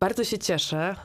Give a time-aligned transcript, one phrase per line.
[0.00, 0.96] Bardzo się cieszę,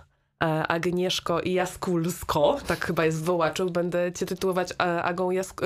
[0.44, 5.62] e, Agnieszko i Jaskulsko, tak chyba jest w wołaczu, będę cię tytułować e, Agą Jask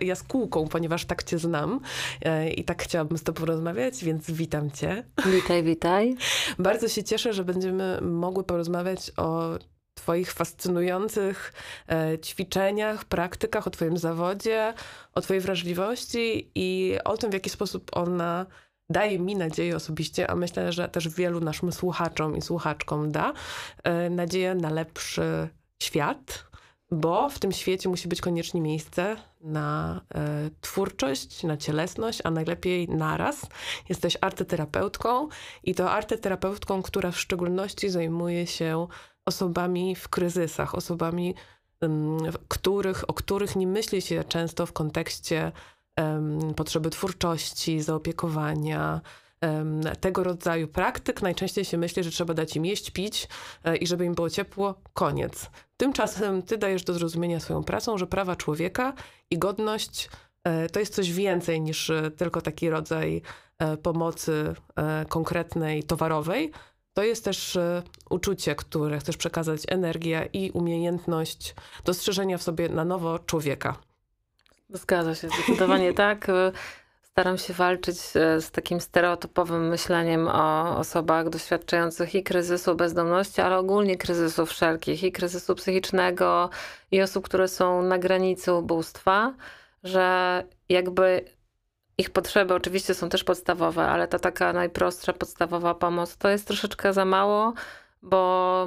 [0.00, 1.80] Jaskółką, ponieważ tak cię znam
[2.56, 5.04] i tak chciałabym z tobą porozmawiać, więc witam cię.
[5.26, 6.16] Witaj, witaj.
[6.58, 9.58] Bardzo się cieszę, że będziemy mogły porozmawiać o
[9.94, 11.52] Twoich fascynujących
[11.88, 14.74] e, ćwiczeniach, praktykach, o Twoim zawodzie,
[15.14, 18.46] o Twojej wrażliwości i o tym, w jaki sposób ona
[18.92, 23.32] daje mi nadzieję osobiście, a myślę, że też wielu naszym słuchaczom i słuchaczkom da
[23.84, 25.48] e, nadzieję na lepszy
[25.82, 26.44] świat,
[26.90, 32.88] bo w tym świecie musi być koniecznie miejsce na e, twórczość, na cielesność, a najlepiej
[32.88, 33.46] naraz.
[33.88, 35.28] Jesteś artyterapeutką
[35.64, 38.86] i to artyterapeutką, która w szczególności zajmuje się
[39.24, 41.34] osobami w kryzysach, osobami,
[42.48, 45.52] których, o których nie myśli się często w kontekście
[46.56, 49.00] potrzeby twórczości, zaopiekowania,
[50.00, 51.22] tego rodzaju praktyk.
[51.22, 53.28] Najczęściej się myśli, że trzeba dać im jeść, pić
[53.64, 55.50] e, i żeby im było ciepło, koniec.
[55.76, 58.92] Tymczasem ty dajesz do zrozumienia swoją pracą, że prawa człowieka
[59.30, 60.08] i godność
[60.44, 63.22] e, to jest coś więcej niż e, tylko taki rodzaj
[63.82, 64.54] pomocy
[65.08, 66.52] konkretnej, towarowej,
[66.94, 67.58] to jest też
[68.10, 73.76] uczucie, które chcesz przekazać, energia i umiejętność dostrzeżenia w sobie na nowo człowieka.
[74.72, 76.26] Zgadza się, zdecydowanie tak.
[77.12, 83.58] Staram się walczyć e, z takim stereotypowym myśleniem o osobach doświadczających i kryzysu bezdomności, ale
[83.58, 86.50] ogólnie kryzysu wszelkich, i kryzysu psychicznego,
[86.90, 89.34] i osób, które są na granicy ubóstwa,
[89.82, 91.24] że jakby
[91.98, 96.92] ich potrzeby oczywiście są też podstawowe, ale ta taka najprostsza, podstawowa pomoc to jest troszeczkę
[96.92, 97.52] za mało,
[98.02, 98.66] bo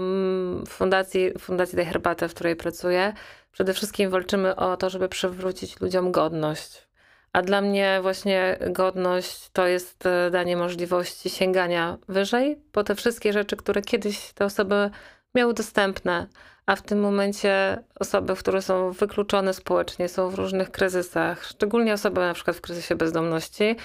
[0.66, 3.14] w fundacji, fundacji Daj Herbatę, w której pracuję,
[3.52, 6.88] przede wszystkim walczymy o to, żeby przywrócić ludziom godność.
[7.34, 13.34] A dla mnie właśnie godność to jest e, danie możliwości sięgania wyżej po te wszystkie
[13.34, 14.90] rzeczy, które kiedyś te osoby
[15.36, 16.28] miały dostępne
[16.66, 22.22] a w tym momencie osoby, które są wykluczone społecznie, są w różnych kryzysach, szczególnie osoby
[22.22, 23.76] na przykład w kryzysie bezdomności.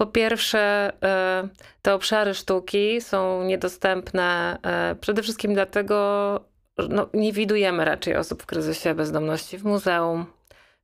[0.00, 1.48] Po pierwsze, e,
[1.82, 5.94] te obszary sztuki są niedostępne e, przede wszystkim dlatego,
[6.78, 10.26] że no, nie widujemy raczej osób w kryzysie bezdomności w muzeum,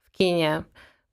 [0.03, 0.63] w kinie,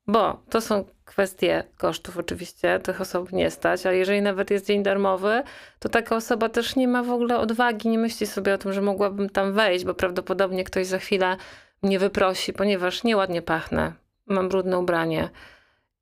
[0.07, 4.83] bo to są kwestie kosztów oczywiście, tych osób nie stać, a jeżeli nawet jest dzień
[4.83, 5.43] darmowy,
[5.79, 8.81] to taka osoba też nie ma w ogóle odwagi, nie myśli sobie o tym, że
[8.81, 11.37] mogłabym tam wejść, bo prawdopodobnie ktoś za chwilę
[11.83, 13.93] mnie wyprosi, ponieważ nieładnie pachnę,
[14.25, 15.29] mam brudne ubranie.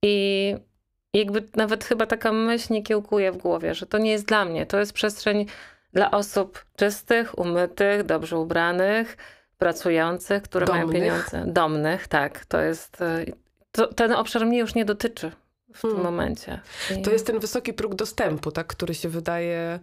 [0.03, 0.55] I
[1.13, 4.65] jakby nawet chyba taka myśl nie kiełkuje w głowie, że to nie jest dla mnie,
[4.65, 5.45] to jest przestrzeń
[5.93, 9.17] dla osób czystych, umytych, dobrze ubranych,
[9.57, 10.85] pracujących, które domnych.
[10.85, 11.43] mają pieniądze.
[11.47, 12.45] Domnych, tak.
[12.45, 12.97] To jest
[13.71, 15.31] to, ten obszar mnie już nie dotyczy
[15.73, 15.97] w hmm.
[15.97, 16.59] tym momencie.
[16.97, 17.01] I...
[17.01, 19.79] To jest ten wysoki próg dostępu, tak, który się wydaje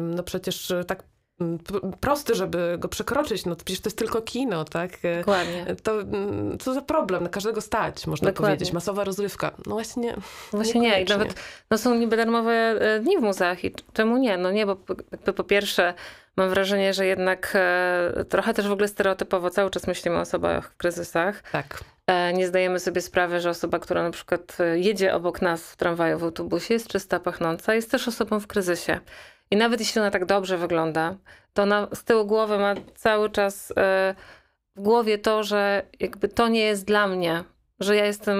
[0.00, 1.02] no przecież tak
[2.00, 3.46] prosty, żeby go przekroczyć.
[3.46, 4.90] No to przecież to jest tylko kino, tak?
[5.18, 5.66] Dokładnie.
[5.82, 5.92] To
[6.58, 7.22] co za problem?
[7.22, 8.56] Na każdego stać, można Dokładnie.
[8.56, 8.72] powiedzieć.
[8.72, 9.50] Masowa rozrywka.
[9.66, 10.14] No właśnie
[10.52, 11.02] Właśnie nie.
[11.02, 11.34] I nawet
[11.70, 14.36] no są niby darmowe e, dni w muzeach i czemu nie?
[14.36, 15.94] No nie, bo po, po pierwsze
[16.36, 20.70] mam wrażenie, że jednak e, trochę też w ogóle stereotypowo cały czas myślimy o osobach
[20.70, 21.42] w kryzysach.
[21.52, 21.80] Tak.
[22.06, 26.18] E, nie zdajemy sobie sprawy, że osoba, która na przykład jedzie obok nas w tramwaju,
[26.18, 29.00] w autobusie, jest czysta, pachnąca, jest też osobą w kryzysie.
[29.50, 31.14] I nawet jeśli ona tak dobrze wygląda,
[31.54, 34.14] to ona z tyłu głowy ma cały czas e,
[34.76, 37.44] w głowie to, że jakby to nie jest dla mnie,
[37.80, 38.38] że ja jestem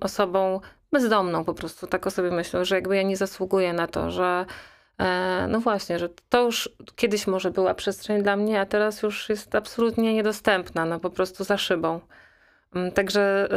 [0.00, 0.60] osobą
[0.92, 1.86] bezdomną po prostu.
[1.86, 4.46] Tak o sobie myślę, że jakby ja nie zasługuję na to, że
[5.48, 9.54] no właśnie, że to już kiedyś może była przestrzeń dla mnie, a teraz już jest
[9.54, 12.00] absolutnie niedostępna, no po prostu za szybą.
[12.74, 13.48] Mm, także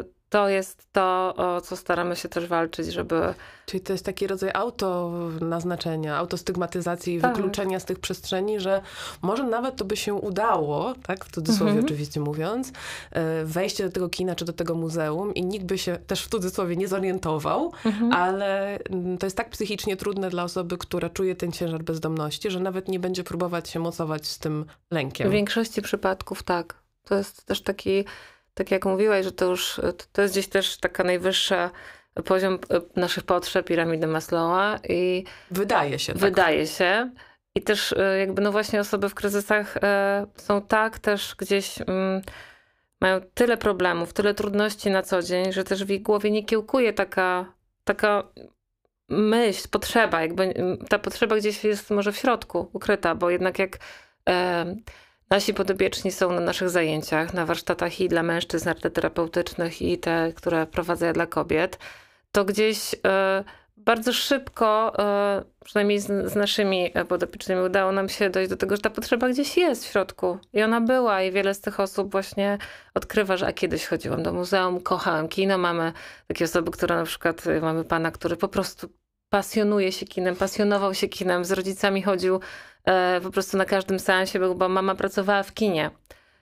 [0.00, 3.34] y, to jest to, o co staramy się też walczyć, żeby...
[3.66, 7.36] Czyli to jest taki rodzaj auto naznaczenia, autostygmatyzacji, tak.
[7.36, 8.82] wykluczenia z tych przestrzeni, że
[9.22, 11.84] może nawet to by się udało, tak, w cudzysłowie mhm.
[11.84, 12.72] oczywiście mówiąc, y,
[13.44, 16.76] wejście do tego kina czy do tego muzeum i nikt by się też w cudzysłowie
[16.76, 18.12] nie zorientował, mhm.
[18.12, 22.60] ale mm, to jest tak psychicznie trudne dla osoby, która czuje ten ciężar bezdomności, że
[22.60, 25.28] nawet nie będzie próbować się mocować z tym lękiem.
[25.28, 26.74] W większości przypadków tak.
[27.04, 28.04] To jest też taki
[28.54, 29.80] tak jak mówiłaś, że to już
[30.12, 31.70] to jest gdzieś też taka najwyższa
[32.24, 36.12] poziom e, naszych potrzeb piramidy Maslowa i wydaje się.
[36.12, 36.22] Tak.
[36.22, 37.10] Wydaje się.
[37.54, 42.22] I też e, jakby no właśnie osoby w kryzysach e, są tak też gdzieś mm,
[43.00, 46.92] mają tyle problemów, tyle trudności na co dzień, że też w ich głowie nie kiełkuje
[46.92, 47.52] taka,
[47.84, 48.22] taka
[49.08, 50.54] myśl, potrzeba, jakby
[50.88, 53.78] ta potrzeba gdzieś jest może w środku ukryta, bo jednak jak
[55.32, 60.66] Nasi podobieczni są na naszych zajęciach, na warsztatach i dla mężczyzn arteterapeutycznych i te, które
[60.66, 61.78] prowadzę dla kobiet.
[62.32, 62.98] To gdzieś y,
[63.76, 68.90] bardzo szybko, e, przynajmniej z, naszymi podopiecznymi, udało nam się dojść do tego, że ta
[68.90, 70.38] potrzeba gdzieś jest w środku.
[70.52, 72.58] I ona była, i wiele z tych osób właśnie
[72.94, 75.58] odkrywa, że a kiedyś chodziłam do muzeum, kochałem kino.
[75.58, 75.92] Mamy
[76.28, 78.88] takie osoby, które na przykład, y, mamy pana, który po prostu
[79.30, 82.40] pasjonuje się kinem, pasjonował się kinem, z rodzicami chodził e,
[83.22, 85.90] po prostu na każdym seansie, bo mama pracowała w kinie.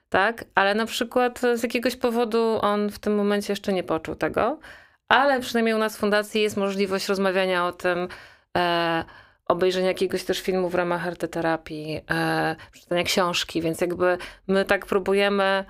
[0.09, 4.59] Tak, ale na przykład z jakiegoś powodu on w tym momencie jeszcze nie poczuł tego
[5.09, 8.09] ale przynajmniej u nas w fundacji jest możliwość rozmawiania o tym,
[8.57, 9.05] e,
[9.47, 15.65] obejrzenia jakiegoś też filmu w ramach arteterapii, e, przeczytania książki, więc jakby my tak próbujemy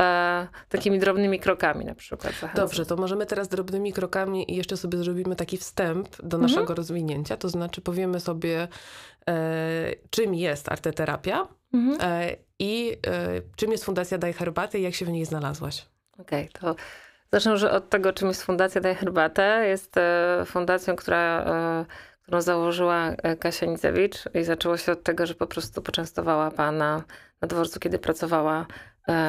[0.00, 2.32] e, takimi drobnymi krokami na przykład.
[2.32, 2.56] Zachęcać.
[2.56, 6.42] Dobrze, to możemy teraz drobnymi krokami i jeszcze sobie zrobimy taki wstęp do mhm.
[6.42, 8.68] naszego rozwinięcia, to znaczy powiemy sobie,
[9.28, 11.98] e, czym jest arteterapia mhm.
[12.00, 15.86] E, i e, czym jest Fundacja Daj Herbaty i jak się w niej znalazłaś.
[16.18, 16.82] Okej, okay, to
[17.32, 19.64] Zacznę że od tego, czym jest Fundacja Daj Herbatę.
[19.68, 21.84] Jest e, fundacją, która, e,
[22.22, 27.02] którą założyła Kasia Nicewicz i zaczęło się od tego, że po prostu poczęstowała pana
[27.40, 28.66] na dworcu, kiedy pracowała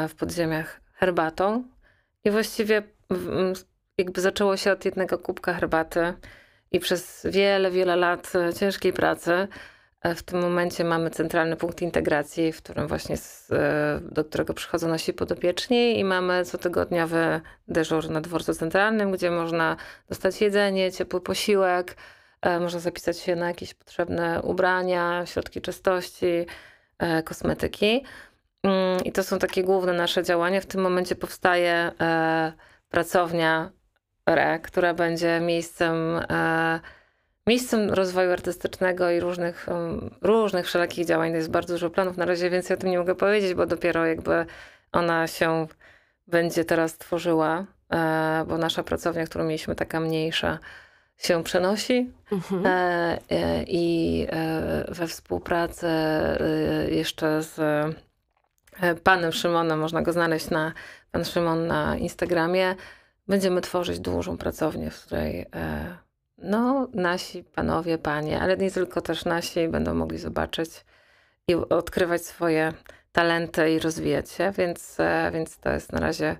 [0.09, 1.63] w podziemiach herbatą.
[2.23, 2.83] I właściwie
[3.97, 6.13] jakby zaczęło się od jednego kubka herbaty
[6.71, 9.47] i przez wiele, wiele lat ciężkiej pracy
[10.01, 14.53] E, w tym momencie mamy centralny punkt integracji, w którym właśnie z, e, do którego
[14.53, 19.77] przychodzą nasi podopieczni i mamy cotygodniowy dyżur na dworcu centralnym, gdzie można
[20.09, 21.95] dostać jedzenie, ciepły posiłek,
[22.41, 26.45] e, można zapisać się na jakieś potrzebne ubrania, środki czystości,
[27.25, 28.03] kosmetyki.
[28.63, 30.61] Mm, I to są takie główne nasze działania.
[30.61, 31.91] W tym momencie powstaje
[32.89, 33.71] pracownia
[34.25, 36.21] RE, która będzie miejscem
[37.47, 41.31] miejscem rozwoju artystycznego i różnych, um, różnych wszelakich działań.
[41.31, 42.17] To jest bardzo dużo planów.
[42.17, 44.45] Na razie więcej o tym nie mogę powiedzieć, bo dopiero jakby
[44.91, 45.67] ona się
[46.27, 50.59] będzie teraz tworzyła, e, bo nasza pracownia, którą mieliśmy taka mniejsza,
[51.17, 52.65] się przenosi mhm.
[52.65, 54.27] E, e, i
[54.87, 55.87] we współpracy
[56.89, 57.55] jeszcze z
[59.03, 60.73] panem Szymonem, można go znaleźć na
[61.11, 62.75] pan Szymon na Instagramie,
[63.27, 65.45] będziemy tworzyć dużą pracownię, w której
[66.37, 70.85] no, nasi panowie, panie, ale nie tylko też nasi będą mogli zobaczyć
[71.47, 72.73] i odkrywać swoje
[73.11, 76.37] talenty i rozwijać się, więc, e, więc to jest na razie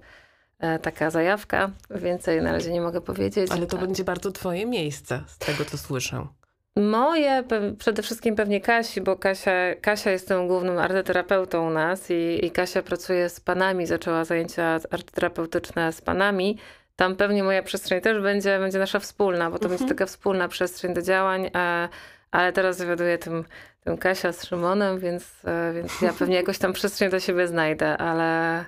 [0.60, 1.72] e, taka zajawka.
[1.90, 3.52] Więcej na razie nie mogę powiedzieć.
[3.52, 6.28] Ale to będzie bardzo twoje miejsce, z tego co słyszę.
[6.76, 7.44] Moje,
[7.80, 9.52] przede wszystkim pewnie Kasi, bo Kasia,
[9.82, 14.80] Kasia jest tym głównym arteterapeutą u nas i, i Kasia pracuje z panami, zaczęła zajęcia
[14.92, 16.58] arteterapeutyczne z panami,
[16.96, 19.80] tam pewnie moja przestrzeń też będzie, będzie nasza wspólna, bo to mhm.
[19.80, 21.90] będzie taka wspólna przestrzeń do działań, a,
[22.32, 23.46] ale teraz zawiaduje tym,
[23.84, 27.98] tym Kasia z Szymonem, więc, e, więc ja pewnie jakoś tam przestrzeń do siebie znajdę,
[27.98, 28.66] ale e,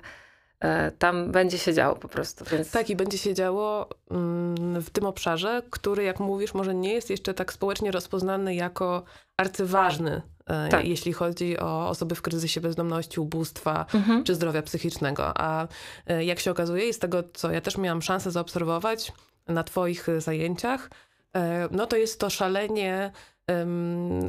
[0.98, 2.44] tam będzie się działo po prostu.
[2.52, 2.70] Więc...
[2.70, 7.10] Tak, i będzie się działo mm, w tym obszarze, który, jak mówisz, może nie jest
[7.10, 9.02] jeszcze tak społecznie rozpoznany jako
[9.36, 10.86] arcyważny E, tak.
[10.86, 14.24] jeśli chodzi o osoby w kryzysie bezdomności, ubóstwa mhm.
[14.24, 15.32] czy zdrowia psychicznego.
[15.40, 15.68] A
[16.06, 19.12] e, jak się okazuje, i z tego, co ja też miałam szansę zaobserwować
[19.48, 20.90] na Twoich zajęciach,
[21.36, 23.12] e, no to jest to szalenie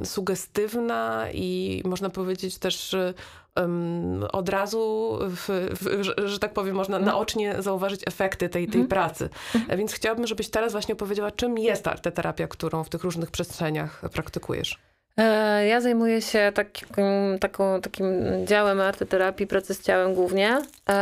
[0.03, 2.95] sugestywna i można powiedzieć też
[3.55, 7.15] um, od razu, w, w, że, że, tak powiem, można mhm.
[7.15, 8.87] naocznie zauważyć efekty tej, tej mhm.
[8.87, 9.29] pracy.
[9.77, 14.79] Więc chciałabym, żebyś teraz właśnie powiedziała, czym jest arteterapia, którą w tych różnych przestrzeniach praktykujesz.
[15.17, 17.05] E, ja zajmuję się takim,
[17.39, 18.05] taką, takim
[18.45, 20.93] działem artyterapii, pracy z ciałem głównie, e,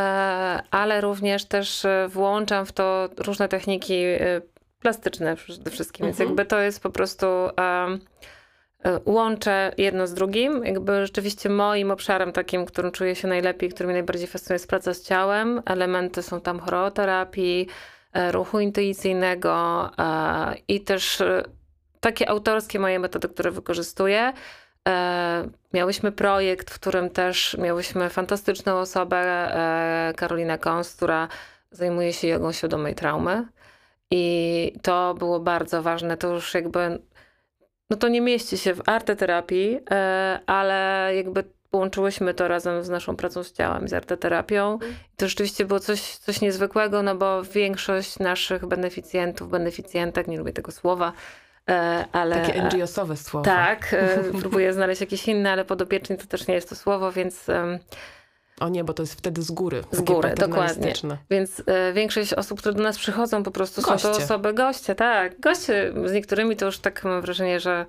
[0.71, 4.41] ale również też włączam w to różne techniki e,
[4.79, 6.29] plastyczne przede wszystkim, więc mhm.
[6.29, 7.25] jakby to jest po prostu
[9.05, 10.65] łączę jedno z drugim.
[10.65, 14.93] Jakby rzeczywiście moim obszarem takim, którym czuję się najlepiej, który mnie najbardziej fascynuje jest praca
[14.93, 15.61] z ciałem.
[15.65, 17.67] Elementy są tam choreoterapii,
[18.31, 19.89] ruchu intuicyjnego
[20.67, 21.23] i też
[21.99, 24.33] takie autorskie moje metody, które wykorzystuję.
[24.87, 31.27] E, miałyśmy projekt, w którym też miałyśmy fantastyczną osobę, e, Karolinę Kons, która
[31.71, 33.47] zajmuje się jogą świadomej traumy.
[34.11, 36.17] I to było bardzo ważne.
[36.17, 36.99] To już jakby,
[37.93, 43.15] no to nie mieści się w arteterapii, e, ale jakby połączyłyśmy to razem z naszą
[43.15, 44.79] pracą z ciałem, z arteterapią.
[45.13, 50.53] I to rzeczywiście było coś, coś niezwykłego, no bo większość naszych beneficjentów, beneficjentek, nie lubię
[50.53, 51.13] tego słowa,
[51.69, 52.35] E, ale...
[52.35, 53.45] Takie NGO-sowe słowo.
[53.45, 57.49] Tak, e, próbuję znaleźć jakieś inne, ale podopieczny to też nie jest to słowo, więc...
[58.63, 59.83] O nie, bo to jest wtedy z góry.
[59.91, 60.93] Z góry, dokładnie.
[61.29, 63.99] Więc e, większość osób, które do nas przychodzą, po prostu goście.
[63.99, 65.39] są to osoby goście, tak.
[65.39, 67.85] Goście, z niektórymi to już tak mam wrażenie, że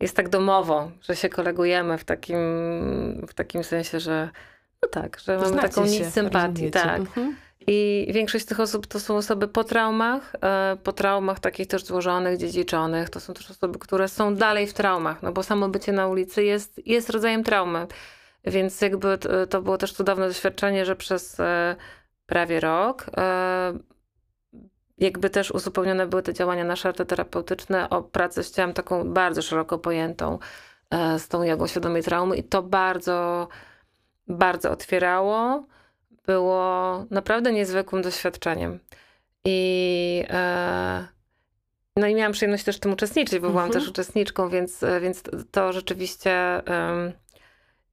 [0.00, 2.36] jest tak domowo, że się kolegujemy w takim,
[3.28, 4.28] w takim sensie, że
[4.82, 6.98] no tak, że mamy taką nic sympatii, tak.
[6.98, 7.36] Mhm.
[7.66, 11.84] I większość z tych osób to są osoby po traumach, e, po traumach takich też
[11.84, 13.10] złożonych, dziedziczonych.
[13.10, 16.44] To są też osoby, które są dalej w traumach, no bo samo bycie na ulicy
[16.44, 17.86] jest, jest rodzajem traumy.
[18.46, 19.18] Więc jakby
[19.50, 21.76] to było też cudowne doświadczenie, że przez e,
[22.26, 23.78] prawie rok e,
[24.98, 29.78] jakby też uzupełnione były te działania nasze arteterapeutyczne o pracę z ciałem taką bardzo szeroko
[29.78, 30.38] pojętą
[31.18, 33.48] z tą jogą świadomej traumy i to bardzo,
[34.28, 35.66] bardzo otwierało
[36.26, 38.78] było naprawdę niezwykłym doświadczeniem.
[39.44, 41.06] I, e,
[41.96, 43.72] no i miałam przyjemność też w tym uczestniczyć, bo byłam mhm.
[43.72, 47.12] też uczestniczką, więc, więc to rzeczywiście e,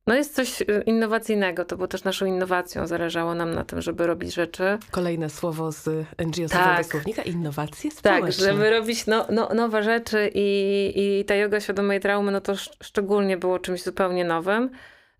[0.07, 1.65] no jest coś innowacyjnego.
[1.65, 2.87] To było też naszą innowacją.
[2.87, 4.77] Zależało nam na tym, żeby robić rzeczy.
[4.91, 5.85] Kolejne słowo z
[6.17, 6.85] NGO-sowego tak.
[6.85, 7.21] słownika.
[7.21, 8.21] Innowacje społeczne.
[8.21, 12.53] Tak, żeby robić no, no, nowe rzeczy i, i ta yoga świadomej traumy, no to
[12.83, 14.69] szczególnie było czymś zupełnie nowym.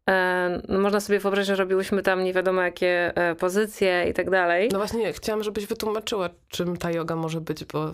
[0.09, 4.29] E, no można sobie wyobrazić, że robiłyśmy tam nie wiadomo jakie e, pozycje i tak
[4.29, 4.69] dalej.
[4.71, 7.91] No właśnie, chciałam, żebyś wytłumaczyła, czym ta yoga może być, bo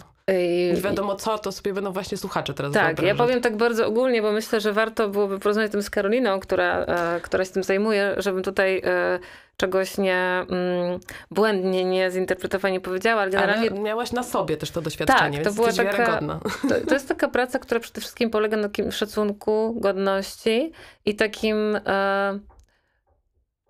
[0.74, 3.08] nie wiadomo co, to sobie będą właśnie słuchacze teraz Tak, wyobrażać.
[3.18, 6.86] ja powiem tak bardzo ogólnie, bo myślę, że warto byłoby porozmawiać tym z Karoliną, która,
[6.86, 8.82] e, która się tym zajmuje, żebym tutaj
[9.60, 11.00] czegoś nie mm,
[11.32, 13.72] błędnie nie zinterpretowanie nie powiedziała, ale generalnie...
[13.72, 16.40] Ale miałaś na sobie też to doświadczenie, tak, to była taka, to,
[16.88, 20.72] to, jest taka praca, która przede wszystkim polega na takim szacunku, godności
[21.06, 22.40] i takim e,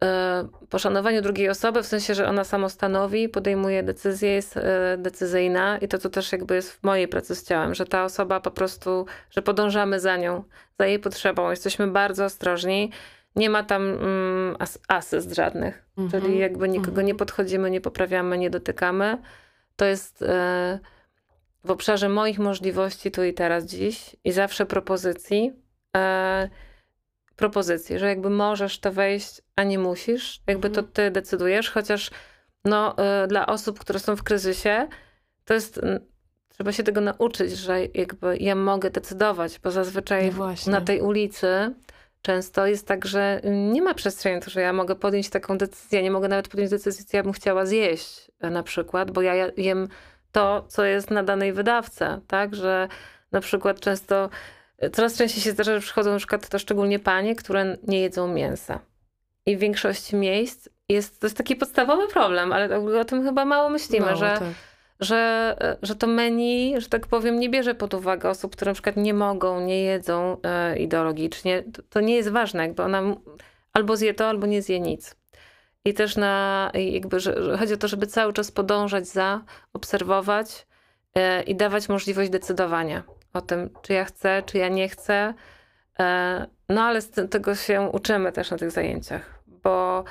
[0.04, 5.78] e, poszanowaniu drugiej osoby, w sensie, że ona samo stanowi, podejmuje decyzję, jest e, decyzyjna
[5.78, 8.52] i to, co też jakby jest w mojej pracy z ciałem, że ta osoba po
[8.52, 10.44] prostu, że podążamy za nią,
[10.80, 12.92] za jej potrzebą, jesteśmy bardzo ostrożni,
[13.36, 16.12] nie ma tam mm, as asyst żadnych, mm -hmm.
[16.12, 17.08] czyli jakby nikogo mm -hmm.
[17.08, 19.18] nie podchodzimy, nie poprawiamy, nie dotykamy.
[19.76, 20.80] To jest e,
[21.64, 25.54] w obszarze moich możliwości tu i teraz dziś i zawsze propozycji.
[25.98, 26.50] E,
[27.36, 30.42] propozycji, że jakby możesz to wejść, a nie musisz.
[30.48, 30.94] Jakby to mhm.
[30.94, 32.12] ty decydujesz, chociaż
[32.66, 34.88] no, e, dla osób, które są w kryzysie,
[35.46, 35.82] to jest
[36.60, 41.74] trzeba się tego nauczyć, że jakby ja mogę decydować, bo zazwyczaj no na tej ulicy
[42.22, 46.12] często jest tak, że nie ma przestrzeni, to, że ja mogę podjąć taką decyzję, nie
[46.12, 49.88] mogę nawet podjąć decyzji, co ja bym chciała zjeść na przykład, bo ja jem
[50.32, 52.88] to, co jest na danej wydawce, tak, że
[53.32, 54.30] na przykład często,
[54.94, 58.80] coraz częściej się zdarza, że przychodzą na przykład to szczególnie panie, które nie jedzą mięsa.
[59.46, 63.70] I w większości miejsc jest, to jest taki podstawowy problem, ale o tym chyba mało
[63.70, 64.69] myślimy, mało, że tak
[65.00, 68.98] że, że to menu, że tak powiem, nie bierze pod uwagę osób, które na przykład
[68.98, 71.64] nie mogą, nie jedzą e, ideologicznie.
[71.64, 73.02] To, to, nie jest ważne, jakby ona
[73.74, 75.16] albo zje to, albo nie zje nic.
[75.86, 79.42] I też na, jakby, że, chodzi o to, żeby cały czas podążać za,
[79.74, 80.68] obserwować
[81.16, 83.04] e, i dawać możliwość decydowania
[83.34, 85.34] o tym, czy ja chcę, czy ja nie chcę.
[86.00, 90.04] E, no ale z tego się uczymy też na tych zajęciach, bo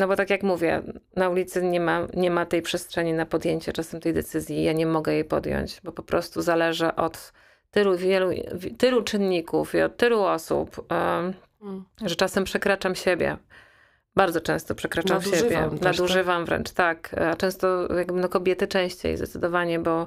[0.00, 0.82] no bo tak jak mówię,
[1.16, 4.62] na ulicy nie ma, nie ma tej przestrzeni na podjęcie czasem tej decyzji.
[4.62, 7.32] Ja nie mogę jej podjąć, bo po prostu zależy od
[7.70, 8.30] tylu, wielu,
[8.78, 11.34] tylu czynników i od tylu osób, um,
[12.06, 13.36] że czasem przekraczam siebie.
[14.14, 15.78] Bardzo często przekraczam nadużywam siebie.
[15.78, 16.46] Też, nadużywam tak?
[16.46, 17.14] wręcz, tak.
[17.14, 20.06] A często jakby no, kobiety częściej zdecydowanie, bo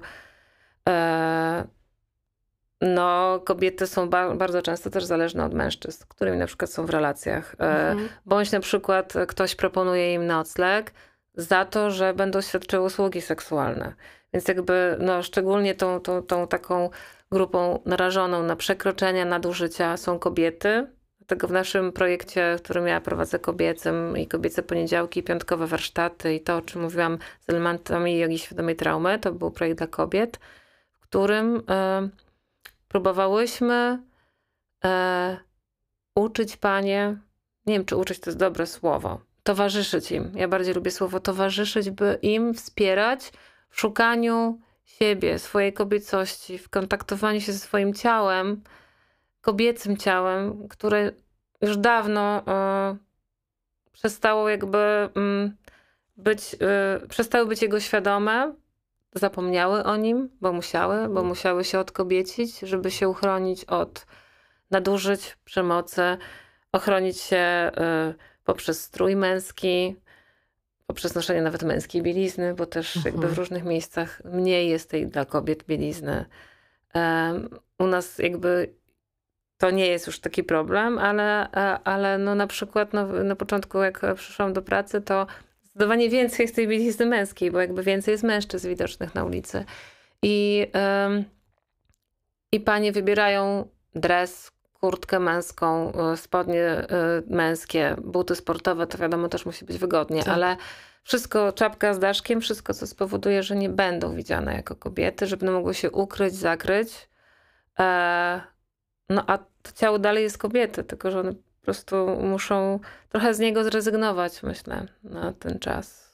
[0.89, 1.67] e,
[2.81, 6.89] no, kobiety są ba bardzo często też zależne od mężczyzn, którymi na przykład są w
[6.89, 7.55] relacjach.
[7.59, 8.09] E, mhm.
[8.25, 10.93] Bądź na przykład ktoś proponuje im nocleg
[11.33, 13.93] za to, że będą świadczyły usługi seksualne.
[14.33, 16.89] Więc jakby, no, szczególnie tą, tą, tą taką
[17.31, 20.87] grupą narażoną na przekroczenia, nadużycia są kobiety.
[21.19, 26.57] Dlatego w naszym projekcie, który ja prowadzę kobiecym i kobiece poniedziałki, piątkowe warsztaty i to,
[26.57, 30.39] o czym mówiłam z elementami jogi świadomej traumy, to był projekt dla kobiet,
[30.99, 31.55] w którym...
[31.55, 32.28] Y
[32.89, 34.03] próbowałyśmy
[34.85, 35.37] e,
[36.15, 37.17] uczyć panie,
[37.65, 40.31] nie wiem czy uczyć to jest dobre słowo, towarzyszyć im.
[40.35, 43.31] Ja bardziej lubię słowo towarzyszyć, by im wspierać
[43.69, 48.63] w szukaniu siebie, swojej kobiecości, w kontaktowaniu się ze swoim ciałem,
[49.41, 51.11] kobiecym ciałem, które
[51.61, 52.97] już dawno e,
[53.91, 55.57] przestało jakby mm,
[56.17, 58.53] być, e, przestały być jego świadome,
[59.13, 61.27] zapomniały o nim, bo musiały, bo mhm.
[61.27, 64.05] musiały się odkobiecić, żeby się uchronić od
[64.71, 66.17] nadużyć, przemocy,
[66.71, 67.71] ochronić się
[68.11, 68.13] y,
[68.43, 69.95] poprzez strój męski,
[70.87, 73.15] poprzez noszenie nawet męskiej bielizny, bo też mhm.
[73.15, 76.25] jakby w różnych miejscach mniej jest tej dla kobiet bielizny.
[76.95, 77.49] Um,
[77.79, 78.73] u nas jakby
[79.57, 81.51] to nie jest już taki problem, ale,
[81.83, 85.27] ale no na przykład no, na początku jak przyszłam do pracy, to
[85.79, 89.65] zdecydowanie więcej jest tej bielizny męskiej, bo jakby więcej jest mężczyzn widocznych na ulicy.
[90.21, 90.67] I,
[92.51, 96.87] i panie wybierają dres, kurtkę męską, e, spodnie e,
[97.27, 100.33] męskie, buty sportowe, to wiadomo też musi być wygodnie, tak.
[100.33, 100.57] ale
[101.03, 105.73] wszystko, czapka z daszkiem, wszystko, co spowoduje, że nie będą widziane jako kobiety, żeby mogły
[105.73, 107.09] się ukryć, zakryć.
[107.79, 108.41] E,
[109.09, 113.39] no a to ciało dalej jest kobiety, tylko że one po prostu muszą trochę z
[113.39, 116.09] niego zrezygnować, myślę, na ten czas.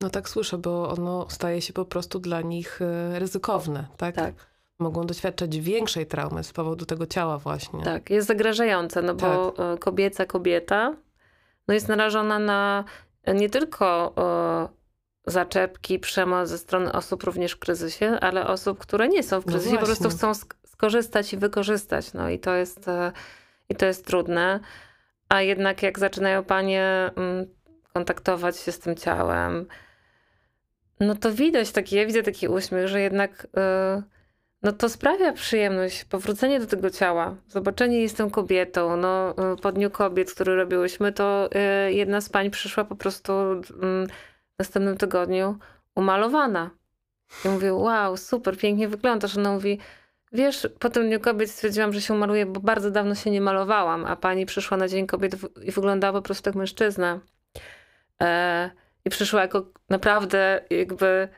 [0.00, 2.80] No tak słyszę, bo ono staje się po prostu dla nich
[3.18, 4.14] ryzykowne, tak?
[4.14, 4.34] Tak
[4.80, 7.84] mogą doświadczać większej traumy z powodu tego ciała właśnie.
[7.84, 9.66] Tak, jest zagrażające, no bo tak.
[9.66, 10.96] E, kobieca kobieta
[11.68, 12.84] no jest narażona na
[13.34, 14.14] nie tylko
[15.26, 19.52] zaczepki, przemoc ze strony osób również w kryzysie, ale osób, które nie są w no
[19.52, 20.32] kryzysie, no po prostu chcą
[20.66, 22.12] skorzystać i wykorzystać.
[22.12, 22.86] No i to jest,
[23.70, 24.60] i to jest trudne.
[25.28, 27.46] A jednak jak zaczynają panie mm,
[27.92, 29.66] kontaktować się z tym ciałem,
[31.00, 33.46] no to widać taki, ja widzę taki uśmiech, że jednak
[34.62, 38.96] no to sprawia przyjemność, powrócenie do tego ciała, zobaczenie jestem kobietą.
[38.96, 41.48] No, y, po Dniu Kobiet, który robiłyśmy, to
[41.88, 44.06] y, jedna z pań przyszła po prostu mm,
[44.54, 45.58] w następnym tygodniu
[45.94, 46.70] umalowana.
[47.44, 49.36] I mówię, wow, super, pięknie wyglądasz.
[49.36, 49.78] Ona mówi,
[50.32, 54.04] wiesz, po tym Dniu Kobiet stwierdziłam, że się maluję, bo bardzo dawno się nie malowałam,
[54.04, 57.20] a pani przyszła na Dzień Kobiet i wyglądała po prostu jak mężczyzna.
[58.22, 58.70] E,
[59.04, 61.28] I przyszła jako naprawdę jakby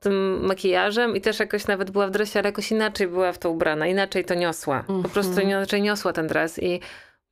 [0.00, 3.50] tym makijażem i też jakoś nawet była w dresie, ale jakoś inaczej była w to
[3.50, 4.82] ubrana, inaczej to niosła.
[4.86, 5.12] Po mhm.
[5.12, 6.80] prostu inaczej niosła ten dres i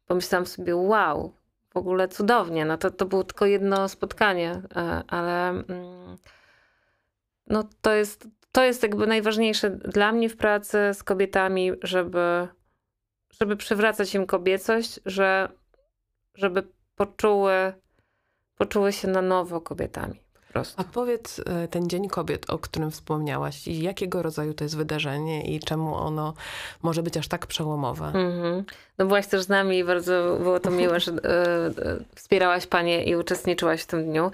[0.06, 1.32] pomyślałam sobie, wow,
[1.74, 2.64] w ogóle cudownie.
[2.64, 6.16] No to, to było tylko jedno spotkanie, e, ale mm,
[7.46, 12.48] no to jest, to jest jakby najważniejsze dla mnie w pracy z kobietami, żeby,
[13.40, 15.48] żeby przywracać im kobiecość, że,
[16.34, 16.62] żeby
[16.96, 17.72] poczuły,
[18.56, 20.20] poczuły się na nowo kobietami
[20.52, 20.82] prostu.
[20.82, 25.54] A powiedz e, ten Dzień Kobiet, o którym wspomniałaś, i jakiego rodzaju to jest wydarzenie
[25.54, 26.34] i czemu ono
[26.82, 28.04] może być aż tak przełomowe?
[28.04, 28.62] Mm-hmm.
[28.98, 31.72] No byłaś też z nami i bardzo było to miłe, że e, e,
[32.14, 34.30] wspierałaś Panie i uczestniczyłaś w tym dniu.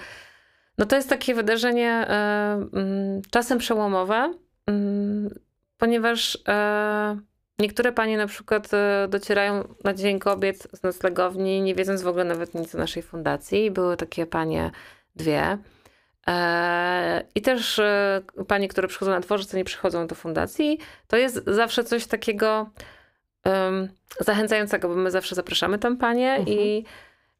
[0.78, 4.34] No to jest takie wydarzenie e, mm, czasem przełomowe,
[4.66, 5.34] mm,
[5.78, 7.18] ponieważ e,
[7.58, 12.24] niektóre panie na przykład e, docierają na Dzień Kobiet z noclegowni, nie wiedząc w ogóle
[12.24, 13.70] nawet nic o naszej fundacji.
[13.70, 14.70] Były takie panie
[15.16, 15.58] dwie,
[17.34, 17.80] I też
[18.48, 22.70] panie, które przychodzą na dworzec, nie przychodzą do fundacji, to jest zawsze coś takiego
[23.44, 23.88] um,
[24.20, 26.58] zachęcającego, bo my zawsze zapraszamy tam panie mhm.
[26.58, 26.84] i,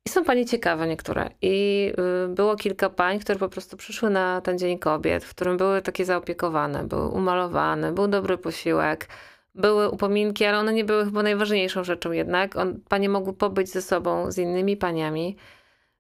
[0.07, 1.31] i są panie ciekawe niektóre.
[1.43, 1.93] I
[2.25, 5.83] y, było kilka pań, które po prostu przyszły na ten Dzień Kobiet, w którym były
[5.83, 9.09] takie zaopiekowane, były umalowane, był dobry posiłek,
[9.55, 12.57] były upominki, ale one nie były chyba najważniejszą rzeczą jednak.
[12.57, 15.37] On, panie mogły pobyć ze sobą, z innymi paniami.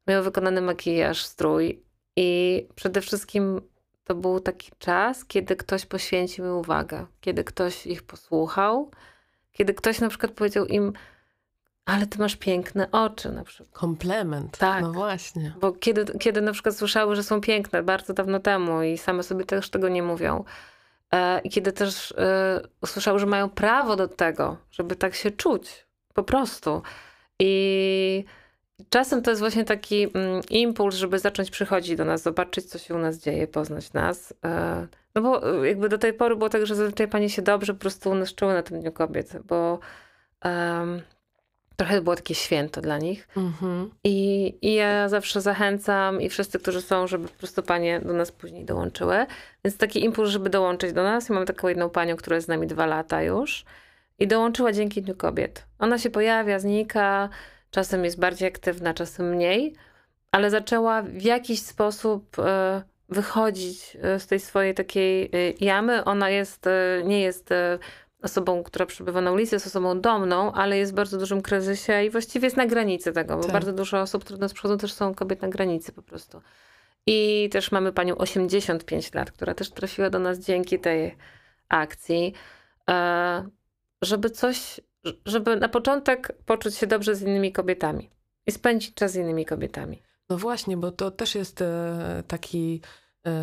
[0.06, 1.82] Miały wykonany makijaż, strój
[2.16, 3.60] i przede wszystkim
[4.04, 8.90] to był taki czas, kiedy ktoś poświęcił mi uwagę, kiedy ktoś ich posłuchał,
[9.52, 10.92] kiedy ktoś na przykład powiedział im,
[11.87, 13.79] ale ty masz piękne oczy na przykład.
[13.79, 14.59] Komplement.
[14.59, 14.83] Tak.
[14.83, 15.55] No właśnie.
[15.61, 19.44] Bo kiedy, kiedy na przykład słyszały, że są piękne bardzo dawno temu i same sobie
[19.44, 20.44] też tego nie mówią.
[21.12, 25.87] E, I kiedy też e, usłyszały, że mają prawo do tego, żeby tak się czuć.
[26.14, 26.83] Po prostu.
[27.38, 28.25] I
[28.90, 32.94] Czasem to jest właśnie taki mm, impuls, żeby zacząć przychodzić do nas, zobaczyć, co się
[32.94, 34.35] u nas dzieje, poznać nas.
[34.44, 37.81] E, no bo jakby do tej pory było tak, że zazwyczaj pani się dobrze po
[37.81, 39.79] prostu u nas czuły na tym Dniu Kobiet, bo
[40.44, 41.03] um,
[41.76, 43.28] trochę było takie święto dla nich.
[43.36, 43.88] Mm-hmm.
[44.04, 48.32] I, I ja zawsze zachęcam i wszyscy, którzy są, żeby po prostu panie do nas
[48.32, 49.26] później dołączyły.
[49.64, 51.30] Więc taki impuls, żeby dołączyć do nas.
[51.30, 53.64] Mam taką jedną panią, która jest z nami dwa lata już
[54.18, 55.66] i dołączyła dzięki Dniu Kobiet.
[55.78, 57.28] Ona się pojawia, znika,
[57.70, 59.74] czasem jest bardziej aktywna, czasem mniej,
[60.32, 65.28] ale zaczęła w jakiś sposób e, wychodzić e, z tej swojej takiej e,
[65.60, 66.04] jamy.
[66.04, 66.64] Ona jest,
[67.04, 67.50] nie jest
[68.26, 72.10] osobą, która przebywa na ulicy, jest osobą domną, ale jest w bardzo dużym kryzysie i
[72.10, 73.52] właściwie jest na granicy tego, bo tak.
[73.52, 76.40] bardzo dużo osób, które do nas przychodzą, też są kobiety na granicy po prostu.
[77.06, 81.16] I też mamy panią 85 lat, która też trafiła do nas dzięki tej
[81.68, 82.34] akcji,
[84.02, 84.80] żeby coś
[85.26, 88.10] żeby na początek poczuć się dobrze z innymi kobietami
[88.46, 90.02] i spędzić czas z innymi kobietami.
[90.30, 92.88] No właśnie, bo to też jest e, taki, e,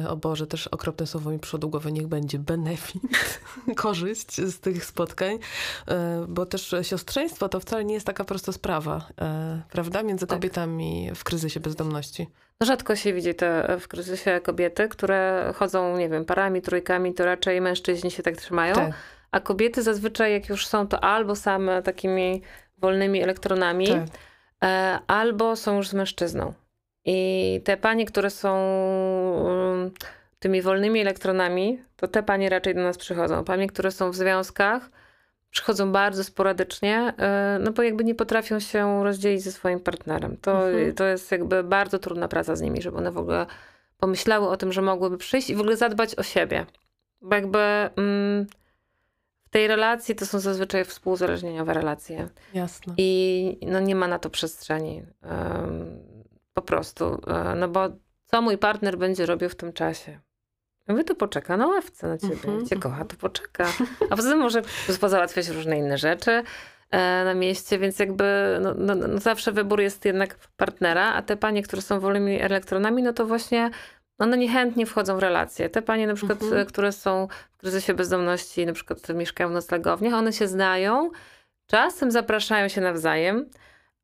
[0.10, 3.04] o Boże, też okropne słowo mi przyszło do głowy, niech będzie benefit,
[3.76, 5.39] korzyść z tych spotkań,
[5.88, 9.08] e, bo też siostrzeństwo to wcale nie jest taka prosta sprawa,
[9.72, 10.38] prawda, między tak.
[10.38, 12.28] kobietami w kryzysie bezdomności.
[12.60, 17.26] No rzadko się widzi te w kryzysie kobiety, które chodzą, nie wiem, parami, trójkami, to
[17.26, 18.76] raczej mężczyźni się tak trzymają.
[18.76, 18.93] Tak
[19.34, 22.41] a kobiety zazwyczaj, jak już są, to albo same takimi
[22.78, 24.04] wolnymi elektronami, tak.
[24.63, 26.54] E, albo są już z mężczyzną.
[27.06, 28.52] I te panie, które są
[29.44, 29.92] um,
[30.39, 33.44] tymi wolnymi elektronami, to te panie raczej do nas przychodzą.
[33.44, 34.89] Panie, które są w związkach,
[35.50, 40.38] przychodzą bardzo sporadycznie, e, no bo jakby nie potrafią się rozdzielić ze swoim partnerem.
[40.38, 40.94] To, mhm.
[40.94, 43.46] to jest jakby bardzo trudna praca z nimi, żeby one w ogóle
[43.98, 46.66] pomyślały o tym, że mogłyby przyjść i w ogóle zadbać o siebie.
[47.22, 47.60] Bo jakby
[47.96, 48.48] mm,
[49.46, 52.30] w tej relacji to są zazwyczaj współzależnieniowe relacje.
[52.54, 52.94] Jasne.
[52.98, 55.04] I no nie ma na to przestrzeni.
[55.24, 56.12] Um,
[56.54, 57.22] po prostu.
[57.28, 57.89] E, no bo
[58.26, 60.20] co mój partner będzie robił w tym czasie?
[60.88, 62.36] Mówię, to poczeka na ławce na ciebie.
[62.46, 62.70] Mm -hmm.
[62.70, 63.68] Cię kocha, to poczeka.
[64.10, 64.62] A poza tym może
[65.02, 66.32] pozałatwiać różne inne rzeczy
[66.92, 68.24] e, na mieście, więc jakby
[68.62, 73.04] no, no, no, zawsze wybór jest jednak partnera, a te panie, które są wolnymi elektronami,
[73.04, 73.72] no to właśnie
[74.18, 75.70] one niechętnie wchodzą w relacje.
[75.70, 76.66] Te panie na przykład, mm -hmm.
[76.66, 81.12] które są w kryzysie bezdomności, na przykład mieszkają w noclegowniach, one się znają,
[81.68, 83.50] czasem zapraszają się nawzajem,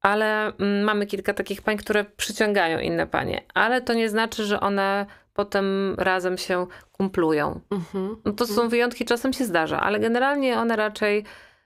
[0.01, 4.59] ale mm, mamy kilka takich pań, które przyciągają inne panie, ale to nie znaczy, że
[4.59, 7.59] one potem razem się kumplują.
[7.71, 8.15] Mhm.
[8.25, 8.69] No to są mhm.
[8.69, 11.23] wyjątki, czasem się zdarza, ale generalnie one raczej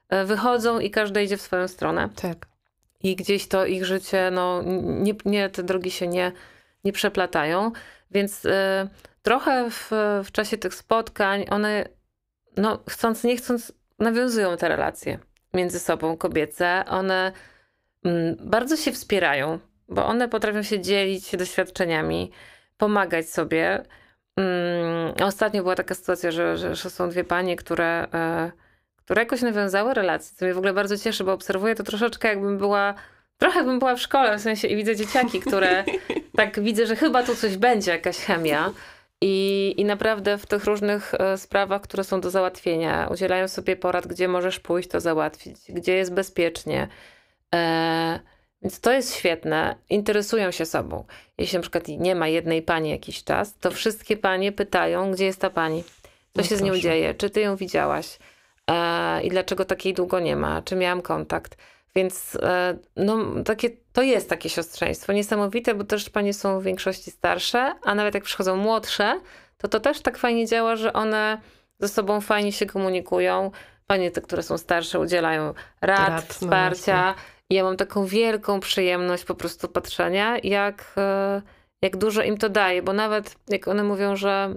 [0.09, 2.09] e, wychodzą i każdy idzie w swoją stronę.
[2.15, 2.47] Tak.
[3.03, 6.31] I gdzieś to ich życie, no nie, nie te drogi się nie,
[6.83, 7.71] nie przeplatają,
[8.11, 8.51] więc y,
[9.21, 9.91] trochę w,
[10.23, 11.85] w czasie tych spotkań one,
[12.57, 15.19] no chcąc, nie chcąc, nawiązują te relacje
[15.53, 16.83] między sobą kobiece.
[16.87, 17.31] One
[18.39, 22.31] bardzo się wspierają, bo one potrafią się dzielić doświadczeniami
[22.77, 23.83] pomagać sobie.
[24.37, 28.51] Mm, ostatnio była taka sytuacja, że, że, że są dwie panie, które, e,
[28.95, 32.57] które jakoś nawiązały relacje, co mnie w ogóle bardzo cieszy, bo obserwuję to troszeczkę jakbym
[32.57, 32.93] była,
[33.37, 35.83] trochę bym była w szkole, w sensie i widzę dzieciaki, które
[36.37, 38.71] tak widzę, że chyba tu coś będzie, jakaś chemia.
[39.21, 44.07] I, I naprawdę w tych różnych e, sprawach, które są do załatwienia, udzielają sobie porad,
[44.07, 46.87] gdzie możesz pójść to załatwić, gdzie jest bezpiecznie.
[47.53, 48.19] E,
[48.61, 49.75] więc to jest świetne.
[49.89, 51.05] Interesują się sobą.
[51.37, 55.41] Jeśli na przykład nie ma jednej pani jakiś czas, to wszystkie panie pytają, gdzie jest
[55.41, 55.83] ta pani?
[55.83, 55.89] Co
[56.35, 56.57] no się proszę.
[56.57, 57.13] z nią dzieje?
[57.13, 58.19] Czy ty ją widziałaś?
[58.69, 60.61] E, I dlaczego takiej długo nie ma?
[60.61, 61.57] Czy miałam kontakt?
[61.95, 67.11] Więc e, no, takie, to jest takie siostrzeństwo niesamowite, bo też panie są w większości
[67.11, 69.19] starsze, a nawet jak przychodzą młodsze,
[69.57, 71.41] to to też tak fajnie działa, że one
[71.79, 73.51] ze sobą fajnie się komunikują.
[73.87, 77.07] Panie te, które są starsze, udzielają rad, rad no wsparcia.
[77.07, 81.41] No ja mam taką wielką przyjemność po prostu patrzenia, jak, e,
[81.81, 84.55] jak dużo im to daje, bo nawet jak one mówią, że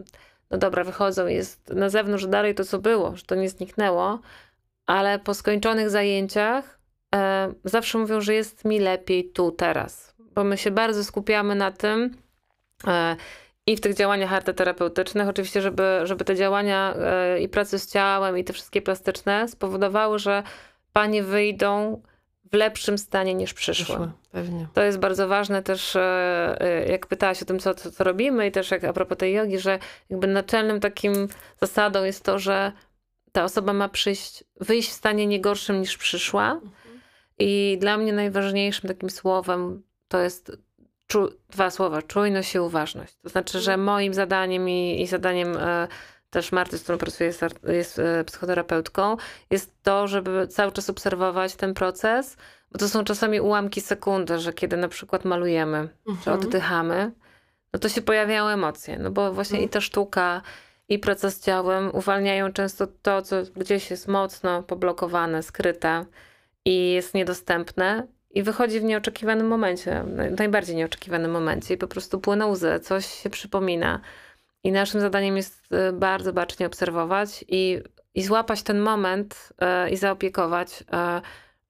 [0.51, 4.21] no dobra, wychodzą, jest na zewnątrz dalej to, co było, że to nie zniknęło,
[4.87, 6.79] ale po skończonych zajęciach
[7.15, 11.71] e, zawsze mówią, że jest mi lepiej tu, teraz, bo my się bardzo skupiamy na
[11.71, 12.17] tym
[12.87, 13.17] e,
[13.67, 18.39] i w tych działaniach arteterapeutycznych, oczywiście, żeby, żeby te działania e, i pracy z ciałem,
[18.39, 20.43] i te wszystkie plastyczne spowodowały, że
[20.93, 22.03] panie wyjdą
[22.53, 24.09] w lepszym stanie niż przyszło.
[24.33, 24.67] Pewnie.
[24.75, 28.47] To jest bardzo ważne też, e, e, jak pytałaś o tym, co, co, co robimy
[28.47, 29.79] i też jak a propos tej jogi, że
[30.11, 31.29] jakby naczelnym takim
[31.61, 32.73] zasadą jest to, że
[33.33, 36.53] ta osoba ma przyjść, wyjść w stanie nie gorszym niż przyszła.
[36.53, 36.73] Mhm.
[37.39, 40.53] I dla mnie najważniejszym takim słowem to jest
[41.07, 43.15] czu, dwa słowa, czujność i uważność.
[43.23, 43.85] To znaczy, że mhm.
[43.85, 45.89] moim zadaniem i, i zadaniem e,
[46.31, 49.17] też Marty, z którą pracuję, jest, jest e, psychoterapeutką,
[49.51, 52.37] jest to, żeby cały czas obserwować ten proces,
[52.73, 56.19] bo to są czasami ułamki sekundy, że kiedy na przykład malujemy, mhm.
[56.25, 57.13] czy oddychamy,
[57.73, 59.69] no to się pojawiają emocje, no bo właśnie mhm.
[59.69, 60.43] i ta sztuka,
[60.89, 66.05] i praca z ciałem uwalniają często to, co gdzieś jest mocno poblokowane, skryte
[66.65, 70.05] i jest niedostępne i wychodzi w nieoczekiwanym momencie,
[70.39, 74.01] najbardziej nieoczekiwanym momencie i po prostu płyną łzy, coś się przypomina.
[74.67, 77.79] I naszym zadaniem jest y, bardzo bacznie obserwować i,
[78.15, 81.21] i złapać ten moment e, i zaopiekować, e,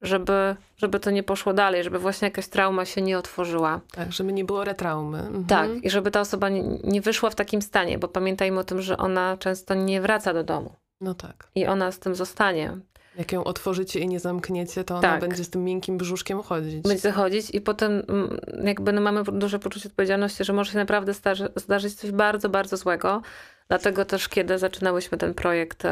[0.03, 3.81] żeby, żeby to nie poszło dalej, żeby właśnie jakaś trauma się nie otworzyła.
[3.93, 5.19] Tak, żeby nie było retraumy.
[5.19, 5.45] Mhm.
[5.45, 8.81] Tak, i żeby ta osoba nie, nie wyszła w takim stanie, bo pamiętajmy o tym,
[8.81, 10.73] że ona często nie wraca do domu.
[11.01, 11.49] No tak.
[11.55, 12.79] I ona z tym zostanie.
[13.19, 15.21] Jak ją otworzycie i nie zamkniecie, to ona tak.
[15.21, 16.83] będzie z tym miękkim brzuszkiem chodzić.
[16.83, 21.15] Będzie chodzić i potem mm, jakby no mamy duże poczucie odpowiedzialności, że może się naprawdę
[21.15, 23.23] zdarzy, zdarzyć coś bardzo, bardzo złego.
[23.69, 25.83] Dlatego też, kiedy zaczynałyśmy ten projekt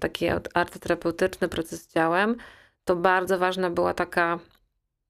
[0.00, 2.36] taki arteterapeutyczny, proces z ciałem,
[2.84, 4.38] to bardzo ważna była taka,